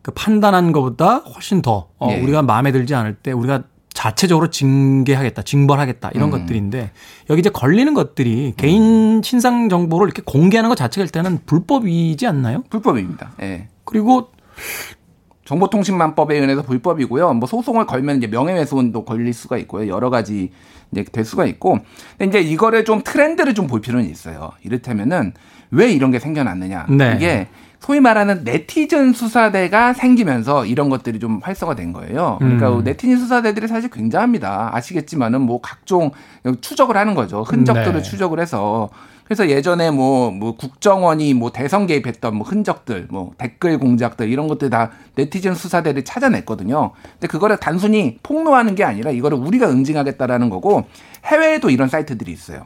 그 0.01 0.11
판단한 0.11 0.71
것보다 0.71 1.17
훨씬 1.17 1.61
더 1.61 1.89
어, 1.97 2.09
예. 2.11 2.21
우리가 2.21 2.41
마음에 2.41 2.71
들지 2.71 2.93
않을 2.95 3.15
때 3.15 3.31
우리가 3.31 3.63
자체적으로 4.03 4.49
징계하겠다, 4.49 5.43
징벌하겠다 5.43 6.11
이런 6.13 6.27
음. 6.27 6.31
것들인데 6.31 6.91
여기 7.29 7.39
이제 7.39 7.49
걸리는 7.49 7.93
것들이 7.93 8.53
개인 8.57 9.21
신상 9.23 9.69
정보를 9.69 10.07
이렇게 10.07 10.21
공개하는 10.25 10.67
것 10.67 10.75
자체가 10.75 11.05
일단은 11.05 11.39
불법이지 11.45 12.27
않나요? 12.27 12.63
불법입니다. 12.69 13.31
예. 13.41 13.69
그리고 13.85 14.31
정보통신망법에 15.45 16.35
의해서 16.37 16.63
불법이고요. 16.63 17.33
뭐 17.35 17.47
소송을 17.47 17.85
걸면 17.85 18.17
이제 18.17 18.27
명예훼손도 18.27 19.05
걸릴 19.05 19.31
수가 19.31 19.57
있고요. 19.59 19.87
여러 19.87 20.09
가지 20.09 20.51
이제 20.91 21.05
될 21.05 21.23
수가 21.23 21.45
있고. 21.45 21.79
근데 22.17 22.39
이제 22.39 22.49
이거를 22.49 22.83
좀 22.83 23.03
트렌드를 23.05 23.53
좀 23.53 23.67
볼 23.67 23.79
필요는 23.79 24.09
있어요. 24.09 24.51
이를테면은 24.63 25.31
왜 25.71 25.89
이런 25.93 26.11
게 26.11 26.19
생겨났느냐. 26.19 26.87
네. 26.89 27.13
이게 27.15 27.47
소위 27.83 27.99
말하는 27.99 28.45
네티즌 28.45 29.11
수사대가 29.11 29.91
생기면서 29.91 30.65
이런 30.65 30.87
것들이 30.87 31.19
좀 31.19 31.41
활성화된 31.43 31.91
거예요. 31.91 32.37
그러니까 32.39 32.69
음. 32.69 32.83
네티즌 32.85 33.17
수사대들이 33.17 33.67
사실 33.67 33.89
굉장합니다. 33.89 34.69
아시겠지만은 34.73 35.41
뭐 35.41 35.59
각종 35.59 36.11
추적을 36.61 36.95
하는 36.95 37.13
거죠. 37.13 37.41
흔적들을 37.41 37.95
네. 37.95 38.01
추적을 38.01 38.39
해서 38.39 38.89
그래서 39.25 39.49
예전에 39.49 39.91
뭐, 39.91 40.31
뭐 40.31 40.55
국정원이 40.55 41.33
뭐 41.33 41.51
대선 41.51 41.85
개입했던 41.85 42.37
뭐 42.37 42.47
흔적들, 42.47 43.07
뭐 43.09 43.33
댓글 43.37 43.77
공작들 43.77 44.29
이런 44.29 44.47
것들 44.47 44.69
다 44.69 44.91
네티즌 45.15 45.53
수사대를 45.53 46.05
찾아냈거든요. 46.05 46.91
근데 47.13 47.27
그거를 47.27 47.57
단순히 47.57 48.17
폭로하는 48.23 48.75
게 48.75 48.85
아니라 48.85 49.11
이거를 49.11 49.37
우리가 49.37 49.69
응징하겠다라는 49.69 50.49
거고 50.49 50.85
해외에도 51.25 51.69
이런 51.69 51.89
사이트들이 51.89 52.31
있어요. 52.31 52.63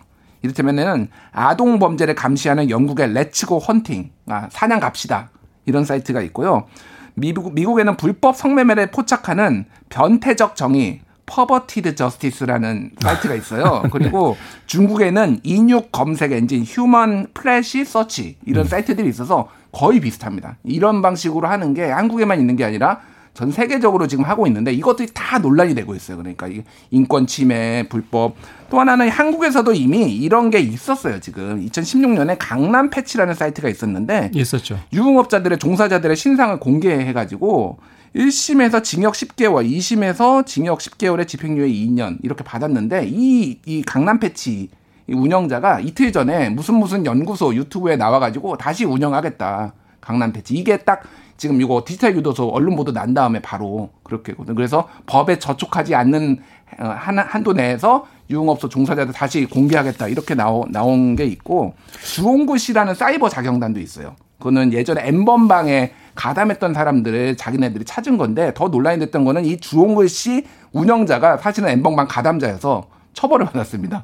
이를테면은 0.48 1.10
아동 1.32 1.78
범죄를 1.80 2.16
감시하는 2.16 2.70
영국의 2.70 3.14
Let's 3.13 3.46
Go 3.46 3.59
Hunting, 3.59 4.11
아, 4.28 4.48
사냥 4.50 4.80
갑시다. 4.80 5.30
이런 5.66 5.84
사이트가 5.84 6.22
있고요. 6.22 6.66
미국, 7.14 7.54
미국에는 7.54 7.98
불법 7.98 8.38
성매매를 8.38 8.91
포착하는 8.91 9.66
변태적 9.89 10.56
정의, 10.56 11.02
Perverted 11.26 11.95
Justice라는 11.95 12.91
사이트가 13.02 13.36
있어요. 13.36 13.84
그리고 13.91 14.38
중국에는 14.66 15.41
인육 15.43 15.91
검색 15.91 16.32
엔진 16.32 16.64
Human 16.63 17.28
Flesh 17.34 17.84
Search 17.84 18.38
이런 18.45 18.66
음. 18.66 18.70
사이트들이 18.70 19.10
있어서 19.10 19.50
거의 19.74 20.00
비슷합니다. 20.00 20.56
이런 20.64 21.02
방식으로 21.02 21.48
하는 21.48 21.74
게 21.74 21.84
한국에만 21.84 22.39
있는 22.39 22.56
게 22.56 22.64
아니라 22.64 23.02
전 23.38 23.51
세계적으로 23.51 24.07
지금 24.07 24.25
하고 24.25 24.47
있는데 24.47 24.73
이것들이 24.73 25.09
다 25.13 25.38
논란이 25.38 25.75
되고 25.75 25.93
있어요. 25.93 26.17
그러니까 26.17 26.49
인권 26.89 27.27
침해, 27.27 27.85
불법. 27.88 28.33
또 28.71 28.79
하나는 28.79 29.09
한국에서도 29.09 29.73
이미 29.73 30.11
이런 30.11 30.49
게 30.49 30.57
있었어요. 30.59 31.19
지금 31.19 31.63
2016년에 31.67 32.38
강남 32.39 32.89
패치라는 32.89 33.35
사이트가 33.35 33.69
있었는데 33.69 34.31
있었죠. 34.33 34.79
유흥업자들의 34.91 35.59
종사자들의 35.59 36.17
신상을 36.17 36.59
공개해 36.59 37.13
가지고 37.13 37.77
1심에서 38.15 38.83
징역 38.83 39.13
10개월, 39.13 39.69
2심에서 39.69 40.43
징역 40.47 40.79
10개월에 40.79 41.27
집행유예 41.27 41.67
2년 41.67 42.17
이렇게 42.23 42.43
받았는데 42.43 43.05
이, 43.07 43.59
이 43.67 43.83
강남 43.83 44.19
패치 44.19 44.69
운영자가 45.07 45.81
이틀 45.81 46.11
전에 46.11 46.49
무슨 46.49 46.73
무슨 46.73 47.05
연구소 47.05 47.53
유튜브에 47.53 47.97
나와 47.97 48.17
가지고 48.17 48.57
다시 48.57 48.83
운영하겠다. 48.83 49.73
강남 50.01 50.31
패치. 50.31 50.55
이게 50.55 50.77
딱 50.77 51.03
지금 51.38 51.61
이거 51.61 51.83
디지털 51.85 52.13
교도소 52.13 52.49
언론 52.49 52.75
보도 52.75 52.91
난 52.91 53.13
다음에 53.13 53.39
바로 53.41 53.89
그런 54.03 54.24
거거든. 54.24 54.55
그래서 54.55 54.89
법에 55.05 55.39
저촉하지 55.39 55.95
않는 55.95 56.39
어, 56.79 56.85
한, 56.85 57.17
한도 57.19 57.53
내에서 57.53 58.05
유흥업소 58.29 58.67
종사자들 58.67 59.13
다시 59.13 59.45
공개하겠다 59.45 60.07
이렇게 60.09 60.35
나오, 60.35 60.65
나온 60.69 61.15
게 61.15 61.25
있고 61.25 61.75
주홍구 62.03 62.57
씨라는 62.57 62.93
사이버 62.93 63.29
자경단도 63.29 63.79
있어요. 63.79 64.15
그거는 64.38 64.73
예전에 64.73 65.07
엠번방에 65.07 65.93
가담했던 66.13 66.73
사람들을 66.73 67.38
자기네들이 67.38 67.85
찾은 67.85 68.17
건데 68.17 68.51
더 68.53 68.67
논란이 68.67 68.99
됐던 68.99 69.23
거는 69.23 69.45
이 69.45 69.57
주홍글 69.57 70.09
씨 70.09 70.45
운영자가 70.73 71.38
사실은 71.38 71.69
엠번방 71.69 72.07
가담자여서 72.07 72.88
처벌을 73.13 73.45
받았습니다. 73.45 74.03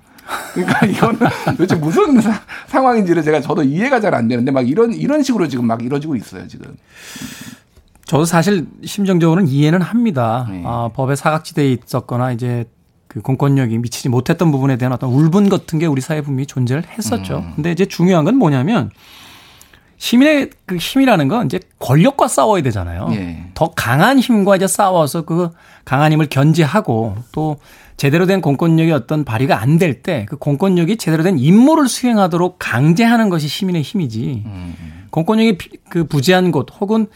그러니까 0.54 0.86
이거는 0.86 1.20
도대체 1.58 1.76
무슨 1.76 2.22
사, 2.22 2.42
상황인지를 2.68 3.24
제가 3.24 3.42
저도 3.42 3.64
이해가 3.64 4.00
잘 4.00 4.14
안 4.14 4.28
되는데 4.28 4.52
막 4.52 4.68
이런 4.68 4.94
이런 4.94 5.24
식으로 5.24 5.48
지금 5.48 5.66
막 5.66 5.84
이루어지고 5.84 6.16
있어요 6.16 6.48
지금. 6.48 6.76
저도 8.06 8.26
사실 8.26 8.68
심정적으로는 8.86 9.50
이해는 9.50 9.82
합니다. 9.82 10.48
네. 10.50 10.62
아, 10.66 10.90
법의 10.94 11.18
사각지대에 11.18 11.78
있었거나 11.84 12.32
이제 12.32 12.66
그 13.08 13.22
공권력이 13.22 13.78
미치지 13.80 14.10
못했던 14.10 14.52
부분에 14.52 14.78
대한 14.78 14.94
어떤 14.94 15.10
울분 15.10 15.50
같은 15.50 15.80
게 15.80 15.86
우리 15.86 16.02
사회 16.02 16.22
분명히 16.22 16.46
존재를 16.46 16.84
했었죠. 16.88 17.38
음. 17.40 17.54
근데 17.56 17.72
이제 17.72 17.86
중요한 17.86 18.26
건 18.26 18.36
뭐냐면 18.38 18.92
시민의 20.04 20.50
그 20.66 20.76
힘이라는 20.76 21.30
건 21.30 21.46
이제 21.46 21.62
권력과 21.80 22.28
싸워야 22.28 22.62
되잖아요. 22.64 23.08
예. 23.12 23.46
더 23.54 23.72
강한 23.74 24.20
힘과 24.20 24.58
이제 24.58 24.68
싸워서 24.68 25.22
그 25.22 25.50
강한 25.86 26.12
힘을 26.12 26.28
견제하고 26.28 27.16
또 27.32 27.56
제대로 27.96 28.26
된 28.26 28.42
공권력이 28.42 28.92
어떤 28.92 29.24
발휘가 29.24 29.62
안 29.62 29.78
될 29.80 30.02
때 30.04 30.26
그 30.28 30.36
공권력이 30.36 30.98
제대로 30.98 31.24
된 31.24 31.40
임무를 31.40 31.88
수행하도록 31.88 32.58
강제하는 32.60 33.30
것이 33.30 33.48
시민의 33.48 33.82
힘이지. 33.82 34.44
음. 34.46 35.06
공권력이 35.10 35.58
그 35.90 36.04
부재한 36.04 36.52
곳 36.52 36.68
혹은 36.82 37.08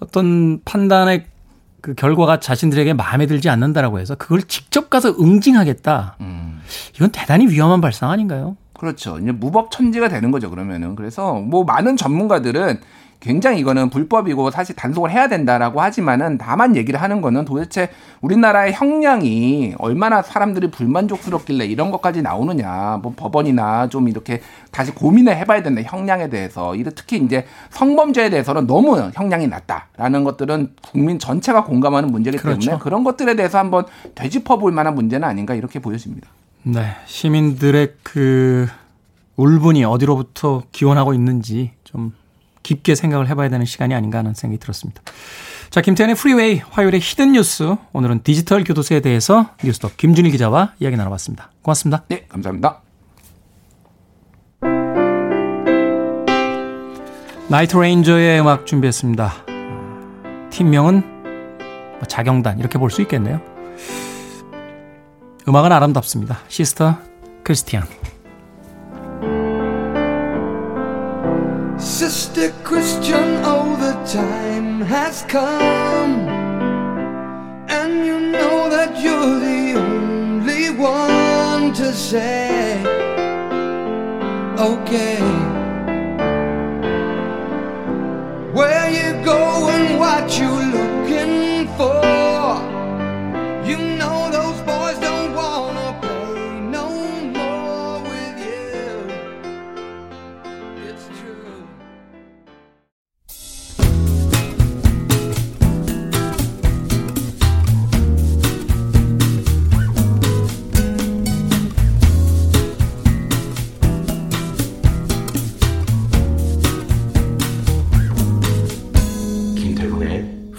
어떤 0.00 0.60
판단의 0.66 1.24
그 1.80 1.94
결과가 1.94 2.40
자신들에게 2.40 2.92
마음에 2.92 3.24
들지 3.24 3.48
않는다라고 3.48 4.00
해서 4.00 4.16
그걸 4.16 4.42
직접 4.42 4.90
가서 4.90 5.14
응징하겠다. 5.18 6.16
음. 6.20 6.60
이건 6.94 7.10
대단히 7.10 7.46
위험한 7.46 7.80
발상 7.80 8.10
아닌가요? 8.10 8.58
그렇죠. 8.84 9.18
이제 9.18 9.32
무법 9.32 9.70
천지가 9.70 10.08
되는 10.08 10.30
거죠, 10.30 10.50
그러면은. 10.50 10.94
그래서 10.94 11.34
뭐 11.34 11.64
많은 11.64 11.96
전문가들은 11.96 12.80
굉장히 13.20 13.60
이거는 13.60 13.88
불법이고 13.88 14.50
사실 14.50 14.76
단속을 14.76 15.10
해야 15.10 15.28
된다라고 15.28 15.80
하지만은 15.80 16.36
다만 16.36 16.76
얘기를 16.76 17.00
하는 17.00 17.22
거는 17.22 17.46
도대체 17.46 17.88
우리나라의 18.20 18.74
형량이 18.74 19.76
얼마나 19.78 20.20
사람들이 20.20 20.70
불만족스럽길래 20.70 21.64
이런 21.64 21.90
것까지 21.90 22.20
나오느냐. 22.20 22.98
뭐 23.02 23.14
법원이나 23.16 23.88
좀 23.88 24.10
이렇게 24.10 24.42
다시 24.70 24.94
고민을 24.94 25.34
해봐야 25.38 25.62
된다. 25.62 25.80
형량에 25.82 26.28
대해서. 26.28 26.74
특히 26.94 27.16
이제 27.16 27.46
성범죄에 27.70 28.28
대해서는 28.28 28.66
너무 28.66 28.98
형량이 29.14 29.46
낮다라는 29.46 30.24
것들은 30.24 30.74
국민 30.92 31.18
전체가 31.18 31.64
공감하는 31.64 32.10
문제이기 32.10 32.36
때문에 32.36 32.58
그렇죠. 32.58 32.78
그런 32.78 33.04
것들에 33.04 33.36
대해서 33.36 33.56
한번 33.56 33.86
되짚어 34.14 34.58
볼 34.58 34.72
만한 34.72 34.94
문제는 34.94 35.26
아닌가 35.26 35.54
이렇게 35.54 35.78
보여집니다. 35.78 36.28
네. 36.64 36.96
시민들의 37.06 37.94
그 38.02 38.66
울분이 39.36 39.84
어디로부터 39.84 40.62
기원하고 40.72 41.12
있는지 41.14 41.72
좀 41.84 42.14
깊게 42.62 42.94
생각을 42.94 43.28
해봐야 43.28 43.48
되는 43.50 43.66
시간이 43.66 43.94
아닌가 43.94 44.18
하는 44.18 44.32
생각이 44.34 44.58
들었습니다. 44.58 45.02
자, 45.70 45.80
김태훈의 45.80 46.14
프리웨이 46.14 46.62
화요일의 46.70 47.00
Hidden 47.00 47.32
뉴스. 47.32 47.76
오늘은 47.92 48.22
디지털 48.22 48.64
교도소에 48.64 49.00
대해서 49.00 49.50
뉴스톱 49.62 49.96
김준일 49.96 50.30
기자와 50.32 50.72
이야기 50.80 50.96
나눠봤습니다. 50.96 51.50
고맙습니다. 51.62 52.04
네, 52.08 52.26
감사합니다. 52.28 52.80
나이트 57.48 57.76
레인저의 57.76 58.40
음악 58.40 58.66
준비했습니다. 58.66 59.32
팀명은 60.50 61.02
뭐 61.94 62.02
자경단 62.08 62.58
이렇게 62.58 62.78
볼 62.78 62.90
수 62.90 63.02
있겠네요. 63.02 63.53
음악은 65.46 65.72
아름답습니다. 65.72 66.38
Sister 66.48 66.96
Christian. 67.42 67.84
Sister 71.78 72.50
Christian, 72.64 73.44
oh, 73.44 73.76
the 73.76 73.92
time 74.10 74.80
has 74.82 75.24
come. 75.28 76.28
And 77.68 78.06
you 78.06 78.32
know 78.32 78.70
that 78.70 78.96
you're 79.02 79.38
the 79.38 79.76
only 79.76 80.70
one 80.70 81.74
to 81.74 81.92
say, 81.92 82.80
okay. 84.58 85.20
Where 88.54 88.88
you 88.90 89.22
go 89.24 89.68
and 89.68 89.98
what 89.98 90.38
you 90.38 90.63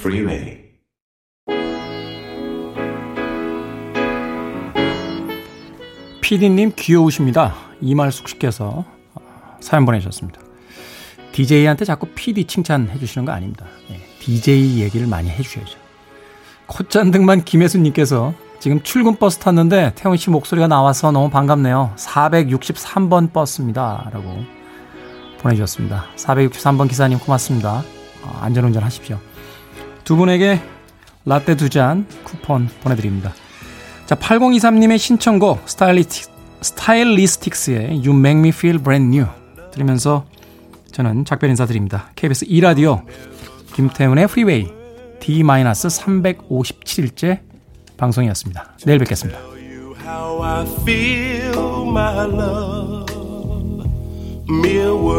Freeway. 0.06 0.62
피디님 6.22 6.74
귀여우십니다. 6.76 7.56
이말숙 7.82 8.30
씨께서 8.30 8.86
사연 9.60 9.84
보내주셨습니다. 9.86 10.42
DJ한테 11.32 11.86
자꾸 11.86 12.06
PD 12.14 12.46
칭찬해 12.46 13.00
주시는 13.00 13.26
거 13.26 13.32
아닙니다. 13.32 13.66
네, 13.90 14.00
DJ 14.20 14.82
얘기를 14.82 15.08
많이 15.08 15.28
해 15.28 15.42
주셔야죠. 15.42 15.80
콧잔등만 16.68 17.44
김혜수님께서 17.44 18.36
지금 18.60 18.84
출근 18.84 19.16
버스 19.16 19.40
탔는데 19.40 19.94
태훈 19.96 20.18
씨 20.18 20.30
목소리가 20.30 20.68
나와서 20.68 21.12
너무 21.12 21.32
반갑네요. 21.32 21.94
463번 21.98 23.34
버스입니다. 23.34 24.08
라고 24.14 24.44
보내주셨습니다. 25.40 26.06
463번 26.16 26.88
기사님 26.90 27.18
고맙습니다. 27.18 27.84
어, 28.22 28.40
안전운전 28.42 28.84
하십시오. 28.84 29.20
두 30.06 30.16
분에게 30.16 30.62
라떼 31.26 31.56
두 31.56 31.68
잔 31.70 32.06
쿠폰 32.24 32.70
보내드립니다. 32.82 33.34
자, 34.06 34.16
8023님의 34.16 34.98
신청곡 35.00 35.68
스타일리스틱, 35.68 36.32
스타일리스틱스의 36.62 38.02
You 38.06 38.18
Make 38.18 38.40
Me 38.40 38.50
Feel 38.50 38.78
Brand 38.80 39.18
New 39.18 39.28
들으면서 39.72 40.26
저는 40.92 41.26
작별 41.26 41.50
인사드립니다. 41.50 42.12
KBS 42.16 42.46
2라디오 42.46 43.04
김태훈의 43.74 44.28
프리웨이 44.28 44.68
D-357일째 45.20 47.40
방송이었습니다. 47.98 48.78
내일 48.86 49.00
뵙겠습니다. 49.00 49.40
Mere 54.48 54.94
words 54.94 55.18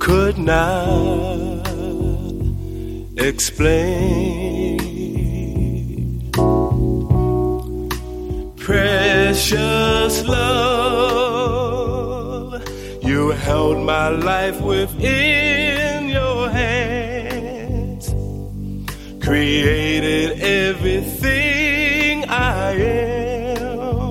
could 0.00 0.36
not 0.40 1.33
explain. 3.16 4.78
Precious 8.56 10.26
love 10.26 11.54
You 13.02 13.30
held 13.30 13.78
my 13.84 14.08
life 14.08 14.60
within 14.60 16.08
your 16.08 16.48
hands. 16.48 18.08
Created 19.22 20.40
everything 20.40 22.24
I 22.28 22.72
am. 22.72 24.08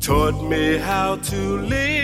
Taught 0.00 0.42
me 0.48 0.78
how 0.78 1.16
to 1.16 1.58
live 1.58 1.95